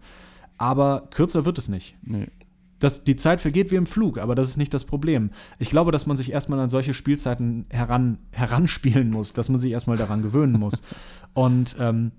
[0.57, 1.95] aber kürzer wird es nicht.
[2.03, 2.27] Nee.
[2.83, 5.29] Das, die Zeit vergeht wie im Flug, aber das ist nicht das Problem.
[5.57, 9.71] Ich glaube, dass man sich erstmal an solche Spielzeiten heran, heranspielen muss, dass man sich
[9.71, 10.81] erstmal daran gewöhnen muss.
[11.33, 12.11] Und ähm,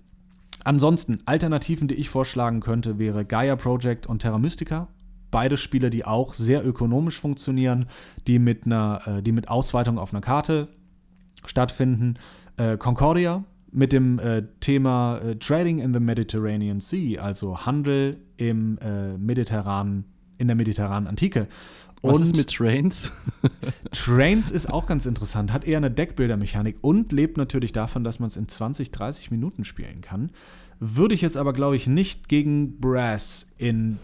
[0.64, 4.88] ansonsten, Alternativen, die ich vorschlagen könnte, wäre Gaia Project und Terra Mystica.
[5.30, 7.86] Beide Spiele, die auch sehr ökonomisch funktionieren,
[8.26, 10.68] die mit einer, äh, die mit Ausweitung auf einer Karte
[11.44, 12.14] stattfinden.
[12.56, 18.78] Äh, Concordia mit dem äh, Thema äh, Trading in the Mediterranean Sea, also Handel im
[18.78, 20.06] äh, mediterranen,
[20.44, 21.48] in der mediterranen Antike.
[22.02, 23.12] Was ist mit Trains?
[23.92, 28.26] Trains ist auch ganz interessant, hat eher eine Deckbildermechanik und lebt natürlich davon, dass man
[28.28, 30.30] es in 20, 30 Minuten spielen kann.
[30.80, 33.98] Würde ich jetzt aber, glaube ich, nicht gegen Brass in,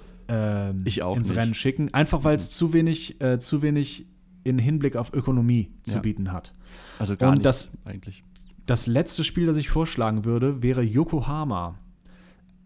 [1.03, 1.37] auch ins nicht.
[1.39, 4.07] Rennen schicken, einfach weil es zu wenig, äh, zu wenig
[4.45, 6.01] in Hinblick auf Ökonomie zu Ja.
[6.01, 6.55] bieten hat.
[6.99, 8.23] Also gar Und nicht das- eigentlich.
[8.65, 11.79] Das letzte Spiel, das ich vorschlagen würde, wäre Yokohama.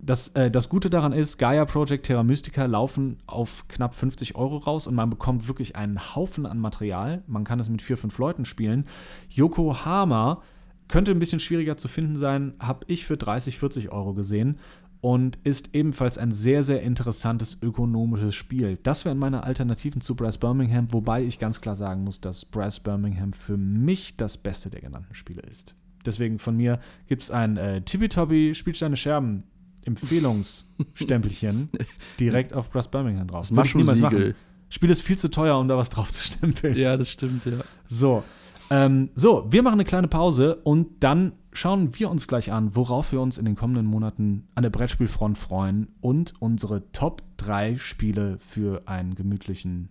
[0.05, 4.59] Das, äh, das Gute daran ist, Gaia Project Terra Mystica laufen auf knapp 50 Euro
[4.59, 7.23] raus und man bekommt wirklich einen Haufen an Material.
[7.27, 8.85] Man kann es mit vier, fünf Leuten spielen.
[9.31, 10.43] Yokohama
[10.89, 14.59] könnte ein bisschen schwieriger zu finden sein, habe ich für 30, 40 Euro gesehen
[15.01, 18.79] und ist ebenfalls ein sehr, sehr interessantes ökonomisches Spiel.
[18.83, 22.79] Das wären meine Alternativen zu Brass Birmingham, wobei ich ganz klar sagen muss, dass Brass
[22.79, 25.75] Birmingham für mich das beste der genannten Spiele ist.
[26.05, 29.45] Deswegen von mir gibt es ein äh, Tippitoppi Spielsteine Scherben
[29.87, 31.69] Empfehlungsstempelchen
[32.21, 33.49] direkt auf Brass Birmingham drauf.
[33.49, 34.35] Das Würde ich niemals machen.
[34.69, 36.77] Spiel ist viel zu teuer, um da was drauf zu stempeln.
[36.77, 37.59] Ja, das stimmt, ja.
[37.87, 38.25] So.
[38.71, 43.13] Ähm, so, wir machen eine kleine Pause und dann schauen wir uns gleich an, worauf
[43.13, 48.39] wir uns in den kommenden Monaten an der Brettspielfront freuen und unsere Top 3 Spiele
[48.41, 49.91] für einen gemütlichen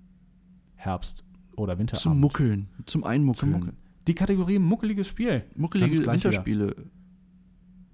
[0.75, 1.23] Herbst-
[1.55, 2.01] oder Winterabend.
[2.01, 3.51] Zum Muckeln, zum Einmuckeln.
[3.51, 3.77] Zum Muckeln.
[4.07, 5.45] Die Kategorie muckeliges Spiel.
[5.55, 6.75] Muckelige Winterspiele.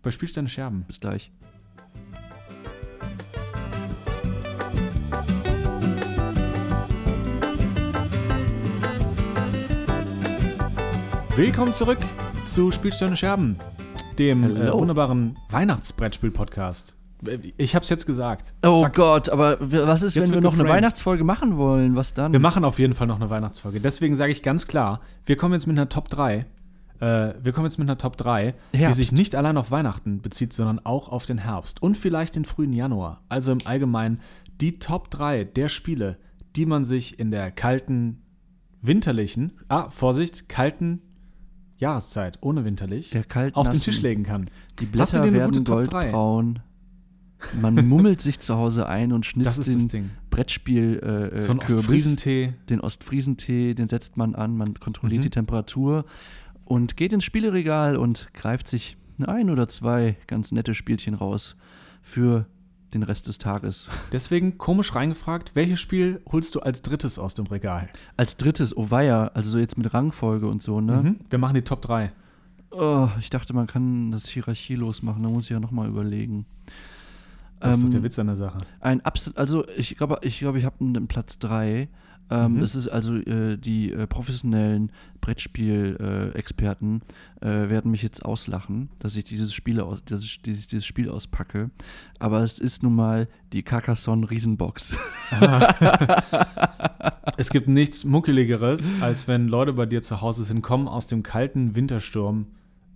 [0.02, 0.86] Bei Spielsteine Scherben.
[0.88, 1.32] Bis gleich.
[11.36, 12.00] Willkommen zurück
[12.46, 13.58] zu Spielsteine Scherben,
[14.18, 16.96] dem äh, wunderbaren Weihnachtsbrettspiel-Podcast.
[17.58, 18.54] Ich hab's jetzt gesagt.
[18.66, 18.96] Oh Zack.
[18.96, 20.78] Gott, aber was ist, Jetzt wenn wir noch eine geframed.
[20.84, 21.96] Weihnachtsfolge machen wollen?
[21.96, 22.32] Was dann?
[22.32, 23.80] Wir machen auf jeden Fall noch eine Weihnachtsfolge.
[23.82, 26.46] Deswegen sage ich ganz klar, wir kommen jetzt mit einer Top 3.
[27.00, 28.98] Äh, wir kommen jetzt mit einer Top 3, die Herbst.
[28.98, 32.74] sich nicht allein auf Weihnachten bezieht, sondern auch auf den Herbst und vielleicht den frühen
[32.74, 33.24] Januar.
[33.30, 34.20] Also im Allgemeinen
[34.60, 36.18] die Top 3 der Spiele,
[36.56, 38.22] die man sich in der kalten,
[38.82, 41.02] winterlichen, ah, Vorsicht, kalten
[41.78, 43.80] Jahreszeit, ohne winterlich, Der kalt auf den.
[43.80, 44.50] Tisch legen kann.
[44.80, 46.60] Die Blätter werden goldbraun.
[47.62, 50.12] Man mummelt sich zu Hause ein und schnitzt den.
[50.30, 52.54] Brettspiel äh, äh, So Kürbis, Ostfriesentee.
[52.70, 55.24] den Ostfriesentee, den setzt man an, man kontrolliert Mhm.
[55.24, 56.04] die Temperatur
[56.70, 58.96] und geht ins Spieleregal und greift sich
[59.26, 61.58] ein oder zwei ganz nette Spielchen raus
[62.02, 62.46] für
[62.94, 63.90] den Rest des Tages.
[64.12, 67.90] Deswegen komisch reingefragt, welches Spiel holst du als drittes aus dem Regal?
[68.18, 71.02] Als drittes, oh weia, also so jetzt mit Rangfolge und so, ne?
[71.04, 71.20] Mhm.
[71.30, 72.12] Wir machen die Top 3.
[72.72, 76.46] Oh, ich dachte, man kann das hierarchielos machen, da muss ich ja nochmal überlegen.
[77.60, 78.60] Das ist doch Ähm, der Witz an der Sache.
[78.80, 81.90] Ein absolut, also ich glaube, ich, glaube, ich habe einen Platz 3.
[82.32, 82.60] Ähm, Mhm.
[82.60, 87.02] Das ist also äh, die äh, professionellen Brettspiel-Experten
[87.42, 91.10] äh, werden mich jetzt auslachen, dass ich dieses Spiel aus, dass ich dieses, dieses Spiel
[91.10, 91.72] auspacke.
[92.20, 94.98] Aber es ist nun mal die Carcassonne Riesenbox.
[97.38, 101.24] Es gibt nichts Muckeligeres, als wenn Leute bei dir zu Hause sind, kommen aus dem
[101.24, 102.48] kalten Wintersturm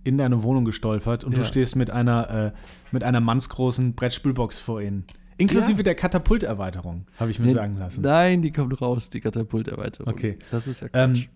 [0.02, 1.46] in deine Wohnung gestolpert und du Ja.
[1.46, 2.52] stehst mit einer, äh,
[2.92, 5.04] mit einer mannsgroßen Brettspielbox vor ihnen.
[5.36, 5.82] Inklusive Ja.
[5.82, 8.02] der Katapulterweiterung, habe ich mir Nee, sagen lassen.
[8.02, 10.12] Nein, die kommt raus, die Katapulterweiterung.
[10.12, 10.38] Okay.
[10.50, 11.28] Das ist ja Ähm, Quatsch.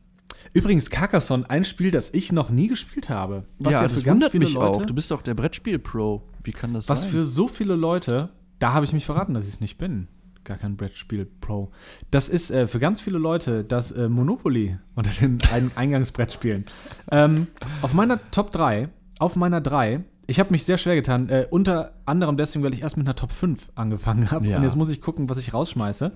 [0.54, 3.44] Übrigens, Carcassonne, ein Spiel, das ich noch nie gespielt habe.
[3.58, 4.86] Was ja, ja, für das ganz wundert viele mich Leute, auch.
[4.86, 6.22] Du bist doch der Brettspiel-Pro.
[6.44, 7.10] Wie kann das was sein?
[7.10, 8.30] für so viele Leute,
[8.60, 10.06] da habe ich mich verraten, dass ich es nicht bin.
[10.44, 11.70] Gar kein Brettspiel-Pro.
[12.10, 16.64] Das ist äh, für ganz viele Leute das äh, Monopoly unter den Ein Eingangsbrettspielen.
[17.10, 17.48] ähm,
[17.82, 18.88] auf meiner Top 3,
[19.18, 22.82] auf meiner 3, ich habe mich sehr schwer getan, äh, unter anderem deswegen, weil ich
[22.82, 24.46] erst mit einer Top 5 angefangen habe.
[24.46, 24.58] Ja.
[24.58, 26.12] Und jetzt muss ich gucken, was ich rausschmeiße.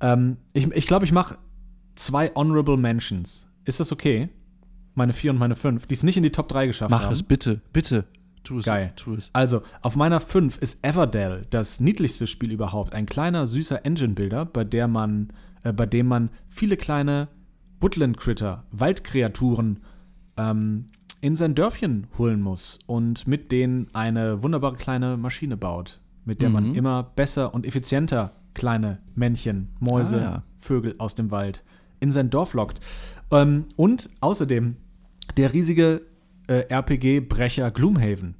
[0.00, 1.38] Ähm, ich glaube, ich, glaub, ich mache
[1.94, 3.50] zwei Honorable Mentions.
[3.64, 4.28] Ist das okay?
[4.94, 7.12] Meine 4 und meine 5, die es nicht in die Top 3 geschafft Mach haben.
[7.12, 8.04] es bitte, bitte.
[8.44, 8.66] Tu es.
[8.66, 8.92] Geil.
[8.96, 9.30] Tu es.
[9.32, 12.92] Also, auf meiner 5 ist Everdell, das niedlichste Spiel überhaupt.
[12.92, 15.32] Ein kleiner, süßer Engine-Builder, bei, der man,
[15.62, 17.28] äh, bei dem man viele kleine
[17.80, 19.80] Woodland-Critter, Waldkreaturen
[20.36, 20.86] ähm,
[21.20, 26.50] in sein Dörfchen holen muss und mit denen eine wunderbare kleine Maschine baut, mit der
[26.50, 26.74] man Mhm.
[26.74, 30.42] immer besser und effizienter kleine Männchen, Mäuse, Ah, ja.
[30.56, 31.64] Vögel aus dem Wald
[32.00, 32.80] in sein Dorf lockt.
[33.30, 34.76] Ähm, und außerdem
[35.36, 36.02] der riesige
[36.46, 38.34] äh, RPG-Brecher Gloomhaven.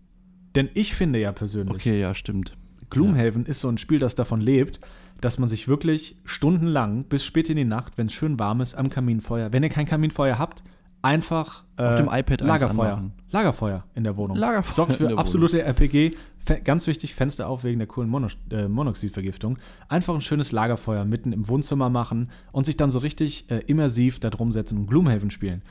[0.55, 2.57] Denn ich finde ja persönlich, Okay, ja, stimmt.
[2.91, 4.81] Gloomhaven ist so ein Spiel, das davon lebt,
[5.21, 8.75] dass man sich wirklich stundenlang bis spät in die Nacht, wenn es schön warm ist,
[8.75, 10.63] am Kaminfeuer, wenn ihr kein Kaminfeuer habt,
[11.03, 13.11] einfach äh, Auf dem iPad Lagerfeuer.
[13.31, 14.37] Lagerfeuer in der Wohnung.
[14.37, 16.13] Lagerfeuer Sorgt für absolute RPG.
[16.39, 19.59] Fe ganz wichtig, Fenster auf wegen der coolen Mono äh, Monoxidvergiftung.
[19.89, 24.19] Einfach ein schönes Lagerfeuer mitten im Wohnzimmer machen und sich dann so richtig äh, immersiv
[24.19, 25.63] da drum setzen und Gloomhaven spielen.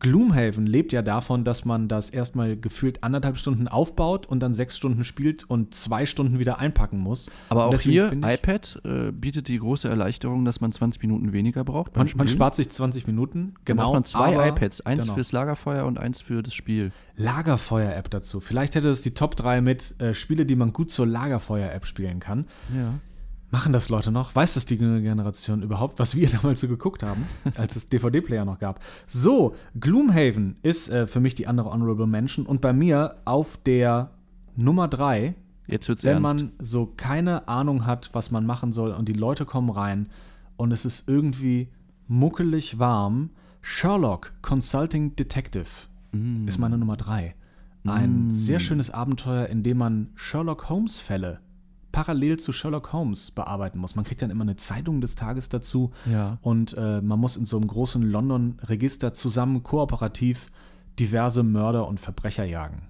[0.00, 4.76] Gloomhaven lebt ja davon, dass man das erstmal gefühlt anderthalb Stunden aufbaut und dann sechs
[4.76, 7.30] Stunden spielt und zwei Stunden wieder einpacken muss.
[7.48, 11.64] Aber Und auch hier, iPad äh, bietet die große Erleichterung, dass man 20 Minuten weniger
[11.64, 11.96] braucht.
[11.96, 13.82] Man, man spart sich 20 Minuten, Dann genau.
[13.84, 15.14] braucht man zwei aber- iPads, eins genau.
[15.14, 16.92] fürs Lagerfeuer und eins für das Spiel.
[17.16, 18.40] Lagerfeuer-App dazu.
[18.40, 22.20] Vielleicht hätte es die Top 3 mit äh, Spiele, die man gut zur Lagerfeuer-App spielen
[22.20, 22.46] kann.
[22.74, 22.94] Ja.
[23.50, 24.34] Machen das Leute noch?
[24.34, 27.24] Weiß das die jüngere Generation überhaupt, was wir damals so geguckt haben,
[27.56, 28.80] als es DVD-Player noch gab?
[29.06, 34.10] So, Gloomhaven ist äh, für mich die andere Honorable Mention und bei mir auf der
[34.56, 35.34] Nummer 3,
[35.68, 36.44] Jetzt wird's wenn ernst.
[36.44, 40.08] man so keine Ahnung hat, was man machen soll und die Leute kommen rein
[40.56, 41.68] und es ist irgendwie
[42.08, 43.30] muckelig warm,
[43.62, 45.66] Sherlock Consulting Detective
[46.12, 46.46] Mm.
[46.46, 47.34] ist meine Nummer 3.
[47.84, 51.40] Ein sehr schönes Abenteuer, in dem man Sherlock Holmes Fälle
[51.96, 53.94] parallel zu Sherlock Holmes bearbeiten muss.
[53.96, 56.36] Man kriegt dann immer eine Zeitung des Tages dazu Ja.
[56.42, 60.50] und äh, man muss in so einem großen London-Register zusammen kooperativ
[60.98, 62.82] diverse Mörder und Verbrecher jagen.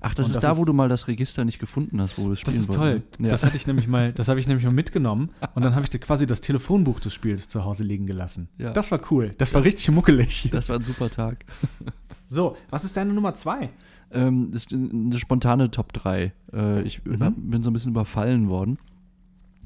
[0.00, 2.16] Ach, das Und ist das da, ist- wo du mal das Register nicht gefunden hast,
[2.18, 2.90] wo du es Das spielen ist toll.
[2.92, 3.20] wolltest.
[3.20, 3.28] Ja.
[3.28, 6.00] Das hatte ich nämlich mal, das habe ich nämlich mal mitgenommen und dann habe ich
[6.00, 8.48] quasi das Telefonbuch des Spiels zu Hause liegen gelassen.
[8.58, 8.72] Ja.
[8.72, 9.34] Das war cool.
[9.38, 10.48] Das war richtig muckelig.
[10.50, 11.44] das war ein super Tag.
[12.28, 13.70] So, was ist deine Nummer zwei?
[14.10, 16.32] Ähm, das ist eine spontane Top 3.
[16.52, 17.22] Äh, ich Mhm.
[17.22, 18.78] hab, bin so ein bisschen überfallen worden.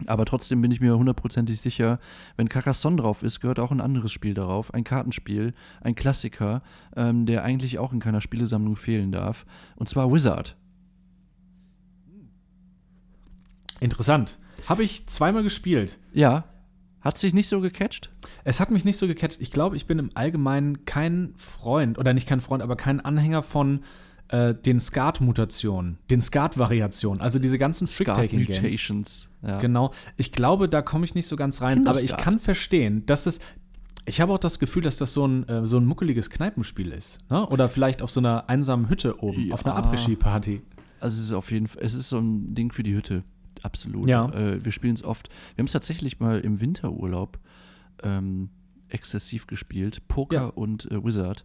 [0.07, 1.99] Aber trotzdem bin ich mir hundertprozentig sicher,
[2.39, 4.73] wenn Carcassonne drauf ist, gehört auch ein anderes Spiel darauf.
[4.73, 6.63] Ein Kartenspiel, ein Klassiker,
[6.97, 9.45] ähm, der eigentlich auch in keiner Spielesammlung fehlen darf.
[9.77, 10.57] Und zwar Wizard.
[13.81, 14.39] Interessant.
[14.67, 15.99] Habe ich zweimal gespielt.
[16.13, 16.45] Ja.
[17.01, 18.11] Hat sich nicht so gecatcht?
[18.45, 19.41] Es hat mich nicht so gecatcht.
[19.41, 23.43] Ich glaube, ich bin im Allgemeinen kein Freund, oder nicht kein Freund, aber kein Anhänger
[23.43, 23.81] von
[24.31, 29.29] äh, den Skat-Mutationen, den Skat-Variationen, also diese ganzen Trick-Taking-Games.
[29.43, 29.59] Ja.
[29.59, 29.93] Genau.
[30.17, 33.41] Ich glaube, da komme ich nicht so ganz rein, aber ich kann verstehen, dass das.
[34.07, 37.19] Ich habe auch das Gefühl, dass das so ein, äh, so ein muckeliges Kneipenspiel ist.
[37.31, 37.47] Ne?
[37.49, 39.55] Oder vielleicht auf so einer einsamen Hütte oben, Ja.
[39.55, 40.63] auf einer Après-Ski-Party.
[41.01, 43.25] Also es ist auf jeden Fall, es ist so ein Ding für die Hütte.
[43.63, 44.09] Absolut.
[44.09, 44.27] Ja.
[44.31, 45.29] Äh, wir spielen es oft.
[45.55, 47.39] Wir haben es tatsächlich mal im Winterurlaub
[48.03, 48.49] ähm,
[48.89, 50.07] exzessiv gespielt.
[50.09, 50.47] Poker Ja.
[50.47, 51.45] und äh, Wizard.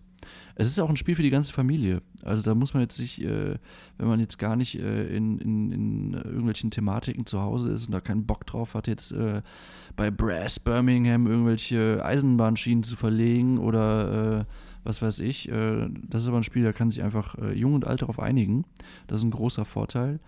[0.55, 2.01] Es ist auch ein Spiel für die ganze Familie.
[2.23, 3.55] Also da muss man jetzt nicht, äh,
[3.97, 7.91] wenn man jetzt gar nicht äh, in, in, in irgendwelchen Thematiken zu Hause ist und
[7.91, 9.41] da keinen Bock drauf hat, jetzt äh,
[9.95, 14.45] bei Brass Birmingham irgendwelche Eisenbahnschienen zu verlegen oder äh,
[14.84, 15.49] was weiß ich.
[15.49, 18.19] Äh, das ist aber ein Spiel, da kann sich einfach äh, Jung und Alt darauf
[18.19, 18.65] einigen.
[19.07, 20.19] Das ist ein großer Vorteil.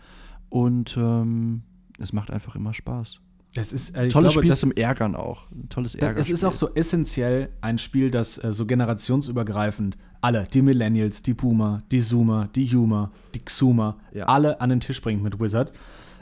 [0.49, 1.63] Und ähm,
[1.99, 3.21] es macht einfach immer Spaß.
[3.55, 5.49] Das ist, äh, Tolles glaube, Spiel das, zum Ärgern auch.
[5.51, 6.19] Ein tolles Da- Ärger.
[6.19, 11.33] Es ist auch so essentiell ein Spiel, das äh, so generationsübergreifend alle, die Millennials, die
[11.33, 14.25] Boomer, die Zoomer, die Humer, die Xumer, Ja.
[14.25, 15.71] alle an den Tisch bringt mit Wizard.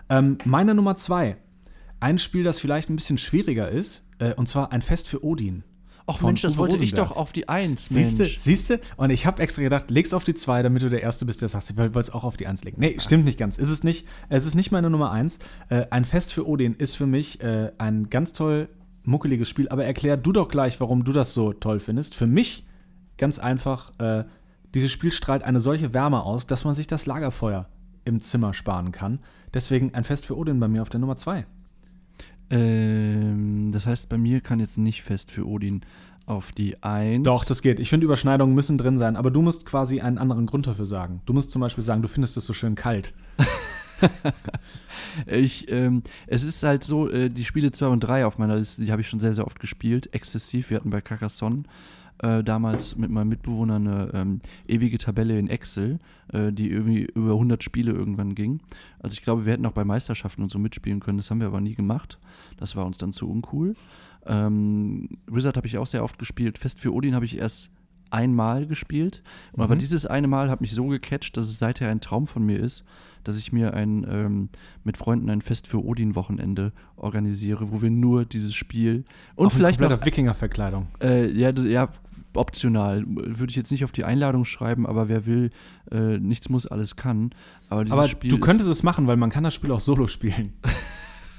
[0.09, 1.37] Ähm, meine Nummer zwei.
[1.99, 5.63] Ein Spiel, das vielleicht ein bisschen schwieriger ist, äh, und zwar ein Fest für Odin.
[6.07, 7.09] Ach Mensch, das Uwe wollte ich Rosenberg.
[7.09, 8.37] doch auf die Eins, Mensch.
[8.37, 8.79] siehste?
[8.95, 11.49] Und ich habe extra gedacht, leg's auf die zwei, damit du der Erste bist, der
[11.49, 12.77] sagt, ich wollte es auch auf die Eins legen.
[12.79, 13.57] Nee, stimmt nicht ganz.
[13.57, 14.07] Ist es nicht.
[14.29, 15.39] Es ist nicht meine Nummer eins.
[15.69, 18.69] Äh, ein Fest für Odin ist für mich äh, ein ganz toll
[19.03, 19.67] muckeliges Spiel.
[19.69, 22.13] Aber erklär du doch gleich, warum du das so toll findest.
[22.13, 22.65] Für mich
[23.17, 24.25] ganz einfach, äh,
[24.75, 27.67] dieses Spiel strahlt eine solche Wärme aus, dass man sich das Lagerfeuer
[28.03, 29.19] im Zimmer sparen kann.
[29.53, 31.45] Deswegen ein Fest für Odin bei mir auf der Nummer zwei.
[32.51, 32.94] Ähm,
[33.75, 35.81] das heißt, bei mir kann jetzt nicht fest für Odin
[36.25, 37.23] auf die Eins.
[37.23, 37.79] Doch, das geht.
[37.79, 41.21] Ich finde, Überschneidungen müssen drin sein, aber du musst quasi einen anderen Grund dafür sagen.
[41.25, 43.13] Du musst zum Beispiel sagen, du findest es so schön kalt.
[45.25, 48.83] Ich, ähm, es ist halt so, äh, die Spiele 2 und 3 auf meiner Liste,
[48.83, 50.69] die habe ich schon sehr, sehr oft gespielt, exzessiv.
[50.69, 51.63] Wir hatten bei Carcassonne
[52.19, 55.99] äh, damals mit meinem Mitbewohner eine ähm, ewige Tabelle in Excel,
[56.31, 58.61] äh, die irgendwie über 100 Spiele irgendwann ging.
[58.99, 61.47] Also ich glaube, wir hätten auch bei Meisterschaften und so mitspielen können, das haben wir
[61.47, 62.19] aber nie gemacht.
[62.57, 63.75] Das war uns dann zu uncool.
[64.25, 66.57] Ähm, Wizard habe ich auch sehr oft gespielt.
[66.57, 67.71] Fest für Odin habe ich erst
[68.11, 69.23] einmal gespielt.
[69.53, 69.79] Und Aber Mhm.
[69.79, 72.83] dieses eine Mal hat mich so gecatcht, dass es seither ein Traum von mir ist,
[73.23, 74.49] dass ich mir ein, ähm,
[74.83, 79.03] mit Freunden ein Fest für Odin-Wochenende organisiere, wo wir nur dieses Spiel
[79.35, 80.87] und in vielleicht noch, kompletter Wikinger-Verkleidung.
[81.01, 81.89] äh, ja, ja,
[82.35, 83.03] optional.
[83.07, 85.49] Würde ich jetzt nicht auf die Einladung schreiben, aber wer will,
[85.91, 87.31] äh, nichts muss, alles kann.
[87.69, 90.53] Aber dieses Aber du könntest es machen, weil man kann das Spiel auch solo spielen.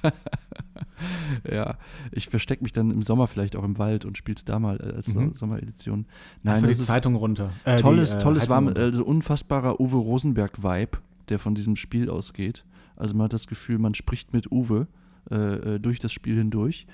[1.51, 1.79] Ja,
[2.13, 4.79] ich verstecke mich dann im Sommer vielleicht auch im Wald und spiele es da mal
[4.81, 5.35] äh, als Mhm.
[5.35, 6.07] Sommeredition.
[6.43, 7.53] Nein, für die Zeitung runter.
[7.65, 10.99] Äh, tolles, die, äh, tolles, warm, also unfassbarer Uwe Rosenberg-Vibe,
[11.29, 12.65] der von diesem Spiel ausgeht.
[12.97, 14.87] Also man hat das Gefühl, man spricht mit Uwe
[15.31, 15.35] äh,
[15.75, 16.87] äh, durch das Spiel hindurch.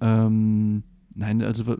[0.00, 0.82] Ähm,
[1.14, 1.76] nein, also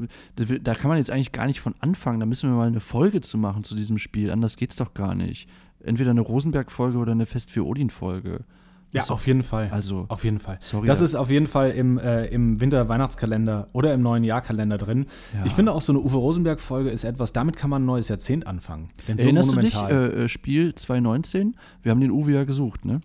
[0.63, 2.21] da kann man jetzt eigentlich gar nicht von anfangen.
[2.21, 4.31] Da müssen wir mal eine Folge zu machen zu diesem Spiel.
[4.31, 5.49] Anders geht's doch gar nicht.
[5.81, 8.45] Entweder eine Rosenberg-Folge oder eine Fest für Odin-Folge.
[8.91, 9.69] Ja, auf jeden Fall.
[9.71, 10.57] Also, Auf jeden Fall.
[10.61, 10.87] sorry.
[10.87, 15.07] Das da- ist auf jeden Fall im, äh, im Winter-Weihnachtskalender oder im neuen Jahrkalender drin.
[15.35, 15.45] Ja.
[15.45, 18.47] Ich finde auch so eine Uwe Rosenberg-Folge ist etwas, damit kann man ein neues Jahrzehnt
[18.47, 18.89] anfangen.
[19.07, 20.11] Denn so Erinnerst du dich, monumental.
[20.21, 21.55] äh, äh, Spiel 2019?
[21.83, 23.01] Wir haben den Uwe ja gesucht, ne?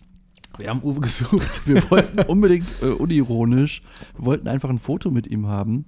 [0.57, 1.67] Wir haben Uwe gesucht.
[1.67, 3.81] Wir wollten unbedingt äh, unironisch,
[4.15, 5.85] wir wollten einfach ein Foto mit ihm haben.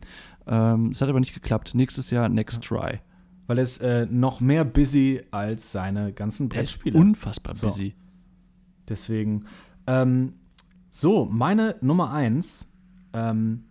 [0.48, 1.74] Ähm, Es hat aber nicht geklappt.
[1.74, 3.00] Nächstes Jahr, next try.
[3.48, 6.98] Weil er ist äh, noch mehr busy als seine ganzen Er ist Brettspiele.
[7.00, 7.68] unfassbar So.
[7.68, 7.93] busy.
[8.89, 9.46] Deswegen.
[9.88, 10.34] Ähm,
[10.90, 12.72] so, meine Nummer eins
[13.14, 13.66] ähm,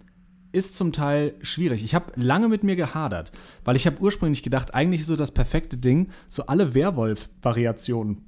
[0.53, 1.83] ist zum Teil schwierig.
[1.83, 3.33] Ich habe lange mit mir gehadert,
[3.65, 8.23] weil ich habe ursprünglich gedacht, eigentlich ist so das perfekte Ding, so alle Werwolf-Variationen,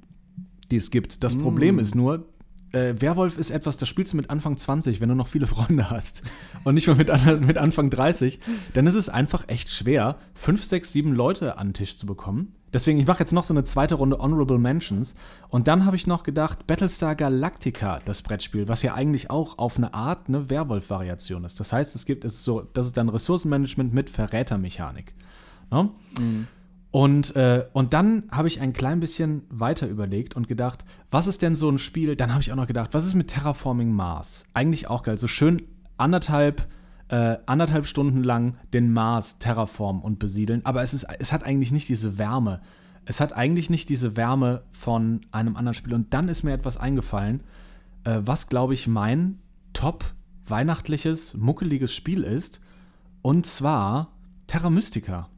[0.71, 1.23] die es gibt.
[1.23, 2.27] Das Problem ist nur,
[2.71, 5.89] äh, Werwolf ist etwas, das spielst du mit Anfang 20, wenn du noch viele Freunde
[5.89, 6.23] hast.
[6.63, 8.39] Und nicht mal mit, an, mit Anfang 30.
[8.73, 12.53] Dann ist es einfach echt schwer, 5, 6, 7 Leute an den Tisch zu bekommen.
[12.73, 15.15] Deswegen, ich mache jetzt noch so eine zweite Runde Honorable Mentions.
[15.49, 19.77] Und dann habe ich noch gedacht, Battlestar Galactica, das Brettspiel, was ja eigentlich auch auf
[19.77, 21.59] eine Art eine Werwolf-Variation ist.
[21.59, 25.13] Das heißt, es gibt es so, das ist dann Ressourcenmanagement mit Verrätermechanik.
[25.71, 25.89] Ne?
[26.91, 31.41] Und, äh, und dann habe ich ein klein bisschen weiter überlegt und gedacht, was ist
[31.41, 32.15] denn so ein Spiel?
[32.15, 34.45] Dann habe ich auch noch gedacht, was ist mit Terraforming Mars?
[34.53, 35.17] Eigentlich auch geil.
[35.17, 35.63] So schön
[35.97, 36.67] anderthalb,
[37.09, 40.65] äh, anderthalb Stunden lang den Mars terraformen und besiedeln.
[40.65, 42.61] Aber es, ist, es hat eigentlich nicht diese Wärme.
[43.05, 45.93] Es hat eigentlich nicht diese Wärme von einem anderen Spiel.
[45.93, 47.41] Und dann ist mir etwas eingefallen,
[48.05, 49.39] äh, was, glaube ich, mein
[49.73, 50.05] top
[50.45, 52.61] weihnachtliches, muckeliges Spiel ist.
[53.21, 54.13] Und zwar
[54.47, 55.29] Terra Mystica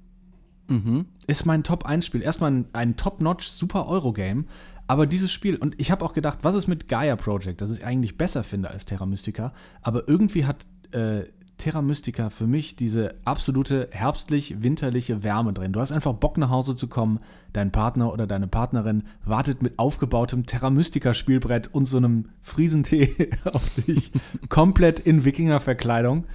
[0.70, 1.06] Mhm.
[1.28, 2.22] ist mein Top-1-Spiel.
[2.22, 4.48] Erstmal ein, ein Top-Notch Super Euro-Game.
[4.88, 7.86] Aber dieses Spiel, und ich habe auch gedacht, was ist mit Gaia Project, das ich
[7.86, 9.54] eigentlich besser finde als Terra Mystica.
[9.82, 11.26] Aber irgendwie hat äh,
[11.60, 15.74] Terra Mystica für mich diese absolute herbstlich-winterliche Wärme drin.
[15.74, 17.20] Du hast einfach Bock nach Hause zu kommen,
[17.54, 23.30] dein Partner oder deine Partnerin wartet mit aufgebautem Terra Mystica Spielbrett und so einem Friesentee
[23.44, 24.12] auf dich,
[24.50, 26.26] komplett in Wikinger-Verkleidung.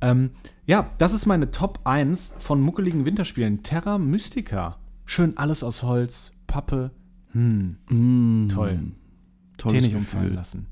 [0.00, 0.30] Ähm,
[0.66, 3.62] ja, das ist meine Top 1 von muckeligen Winterspielen.
[3.62, 4.78] Terra Mystica.
[5.04, 6.90] Schön alles aus Holz, Pappe.
[7.32, 8.80] Hm, Mm, Toll.
[9.56, 10.66] Tolles Tee nicht umfallen lassen.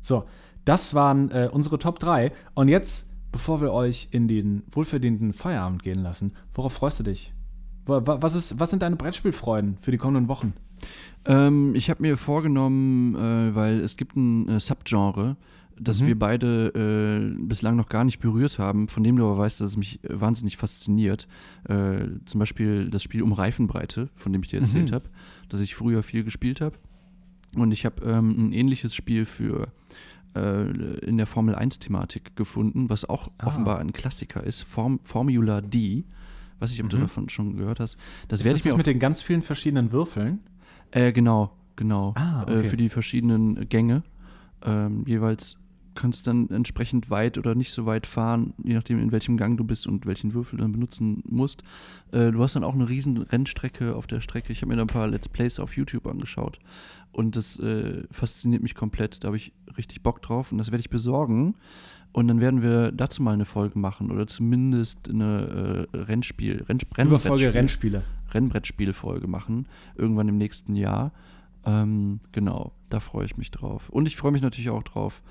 [0.00, 0.24] So,
[0.64, 2.30] das waren äh, unsere Top 3.
[2.54, 7.32] Und jetzt, bevor wir euch in den wohlverdienten Feierabend gehen lassen, worauf freust du dich?
[7.84, 10.52] Wa- wa- Was, ist, was sind deine Brettspielfreuden für die kommenden Wochen?
[11.24, 15.36] Ähm, ich habe mir vorgenommen, äh, weil es gibt ein äh, Subgenre,
[15.76, 16.06] das Mhm.
[16.06, 16.68] wir beide
[17.34, 19.98] äh, bislang noch gar nicht berührt haben, von dem du aber weißt, dass es mich
[20.08, 21.26] wahnsinnig fasziniert.
[21.68, 24.94] Äh, zum Beispiel das Spiel um Reifenbreite, von dem ich dir erzählt Mhm.
[24.94, 25.10] habe,
[25.48, 26.76] das ich früher viel gespielt habe.
[27.56, 29.66] Und ich habe ähm, ein ähnliches Spiel für
[30.34, 30.68] äh,
[31.06, 33.46] in der Formel 1-Thematik gefunden, was auch Ah.
[33.46, 36.04] offenbar ein Klassiker ist, Form, Formula D.
[36.60, 37.02] Weiß nicht, ob du Mhm.
[37.02, 37.96] davon schon gehört hast.
[38.28, 40.40] Das Ist werde das ich mir mit den ganz vielen verschiedenen Würfeln?
[40.92, 42.12] äh, genau, genau.
[42.16, 42.60] Ah, okay.
[42.60, 44.02] äh, für die verschiedenen Gänge.
[44.62, 45.58] Ähm, jeweils
[45.96, 49.56] kannst du dann entsprechend weit oder nicht so weit fahren, je nachdem, in welchem Gang
[49.56, 51.62] du bist und welchen Würfel du dann benutzen musst.
[52.10, 54.52] Äh, du hast dann auch eine riesen Rennstrecke auf der Strecke.
[54.52, 56.58] Ich habe mir da ein paar Let's Plays auf YouTube angeschaut
[57.12, 59.22] und das äh, fasziniert mich komplett.
[59.22, 61.54] Da habe ich richtig Bock drauf und das werde ich besorgen.
[62.12, 66.78] Und dann werden wir dazu mal eine Folge machen oder zumindest eine äh, Rennspiel, Renn,
[66.78, 68.04] Rennbrettspiel- Rennspiele.
[68.32, 69.66] Rennbrettspielfolge machen,
[69.96, 71.12] irgendwann im nächsten Jahr.
[71.66, 73.88] Ähm, genau, da freue ich mich drauf.
[73.88, 75.22] Und ich freue mich natürlich auch drauf,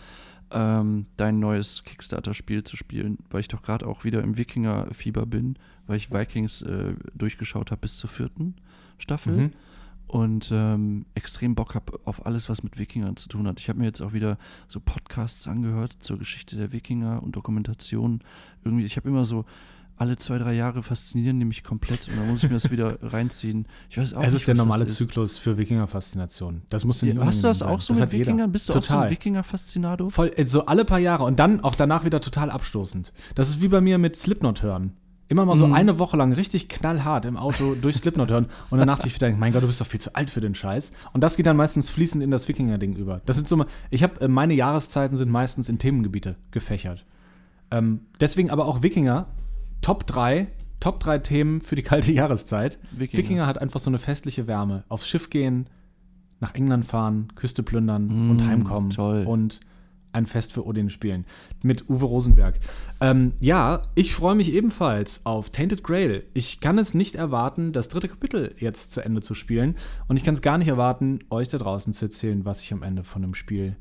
[0.52, 5.56] ähm, dein neues Kickstarter-Spiel zu spielen, weil ich doch gerade auch wieder im Wikinger-Fieber bin,
[5.88, 8.56] weil ich Vikings äh, durchgeschaut habe bis zur vierten
[8.98, 9.52] Staffel Mhm.
[10.14, 13.60] Und ähm, extrem Bock habe auf alles, was mit Wikingern zu tun hat.
[13.60, 14.38] Ich habe mir jetzt auch wieder
[14.68, 18.20] so Podcasts angehört zur Geschichte der Wikinger und Dokumentationen.
[18.64, 19.44] Irgendwie, ich habe immer so
[19.98, 23.00] alle zwei, drei Jahre faszinieren die mich komplett und dann muss ich mir das wieder
[23.12, 23.68] reinziehen.
[23.90, 24.86] Ich weiß auch Es nicht, ist der normale.
[24.86, 26.62] Zyklus für Wikinger-Faszination.
[26.70, 27.86] Das musst du nicht Ja, hast du das unbedingt auch sein.
[27.88, 28.26] so das mit hat jeder.
[28.28, 28.52] Wikingern?
[28.52, 29.06] Bist du auch so Total.
[29.06, 30.10] ein Wikinger-Faszinado?
[30.10, 33.14] Voll, äh, so alle paar Jahre und dann auch danach wieder total abstoßend.
[33.34, 34.94] Das ist wie bei mir mit Slipknot hören.
[35.34, 35.74] Immer mal so Mhm.
[35.74, 39.40] eine Woche lang richtig knallhart im Auto durch Slipknot hören und danach sich wieder denken,
[39.40, 40.94] mein Gott, du bist doch viel zu alt für den Scheiß.
[41.12, 43.20] Und das geht dann meistens fließend in das Wikinger-Ding über.
[43.26, 47.04] Das sind so, ich habe, äh, meine Jahreszeiten sind meistens in Themengebiete gefächert.
[47.72, 49.26] Ähm, deswegen aber auch Wikinger,
[49.82, 52.78] Top 3, Top 3 Themen für die kalte Jahreszeit.
[52.92, 53.24] Wikinger.
[53.24, 54.84] Wikinger hat einfach so eine festliche Wärme.
[54.88, 55.66] Aufs Schiff gehen,
[56.42, 58.92] nach England fahren, Küste plündern Mm, und heimkommen.
[58.92, 59.24] toll.
[59.26, 59.62] Und
[60.14, 61.26] ein Fest für Odin spielen.
[61.62, 62.60] Mit Uwe Rosenberg.
[63.02, 66.24] Ähm, ja, ich freue mich ebenfalls auf Tainted Grail.
[66.34, 69.76] Ich kann es nicht erwarten, das dritte Kapitel jetzt zu Ende zu spielen.
[70.08, 72.84] Und ich kann es gar nicht erwarten, euch da draußen zu erzählen, was ich am
[72.84, 73.76] Ende von dem Spiel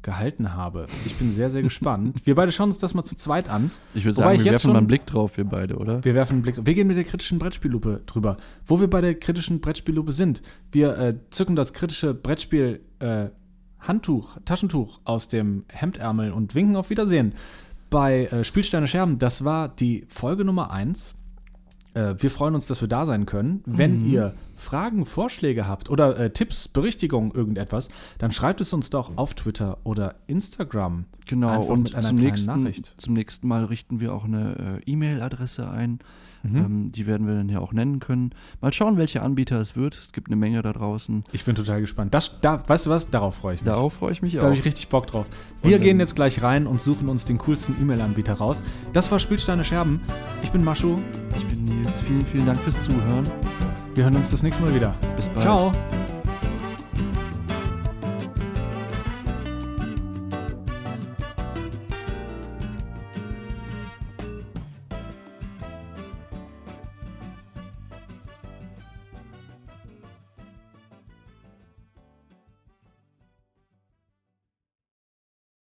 [0.00, 0.86] gehalten habe.
[1.06, 2.24] Ich bin sehr, sehr gespannt.
[2.24, 3.70] Wir beide schauen uns das mal zu zweit an.
[3.94, 6.04] Ich würde sagen, ich wir werfen schon- mal einen Blick drauf, wir beide, oder?
[6.04, 6.64] Wir werfen einen Blick.
[6.64, 8.36] Wir gehen mit der kritischen Brettspiellupe drüber.
[8.64, 13.28] Wo wir bei der kritischen Brettspiellupe sind, wir äh, zücken das kritische Brettspiel äh,
[13.80, 17.34] Handtuch, Taschentuch aus dem Hemdärmel und winken auf Wiedersehen
[17.90, 19.18] bei äh, Spielsteine Scherben.
[19.18, 21.14] Das war die Folge Nummer 1.
[21.94, 23.62] Äh, wir freuen uns, dass wir da sein können.
[23.64, 24.10] Wenn Mhm.
[24.12, 29.34] ihr Fragen, Vorschläge habt oder äh, Tipps, Berichtigungen, irgendetwas, dann schreibt es uns doch auf
[29.34, 31.04] Twitter oder Instagram.
[31.26, 32.94] Genau, Einfach und mit einer zum nächsten, Nachricht.
[32.98, 36.00] zum nächsten Mal richten wir auch eine äh, E-Mail-Adresse ein.
[36.42, 36.56] Mhm.
[36.56, 38.30] Ähm, die werden wir dann ja auch nennen können.
[38.60, 39.98] Mal schauen, welcher Anbieter es wird.
[39.98, 41.24] Es gibt eine Menge da draußen.
[41.32, 42.14] Ich bin total gespannt.
[42.14, 43.10] Das, da, weißt du was?
[43.10, 43.66] Darauf freue ich mich.
[43.66, 44.44] Darauf freue ich mich Da auch.
[44.44, 45.26] habe ich richtig Bock drauf.
[45.62, 48.62] Und Wir dann- gehen jetzt gleich rein und suchen uns den coolsten E-Mail-Anbieter raus.
[48.92, 50.00] Das war Spielsteine Scherben.
[50.42, 50.98] Ich bin Maschu.
[51.36, 52.00] Ich bin Nils.
[52.02, 53.24] Vielen, vielen Dank fürs Zuhören.
[53.94, 54.94] Wir hören uns das nächste Mal wieder.
[55.16, 55.42] Bis bald.
[55.42, 55.72] Ciao.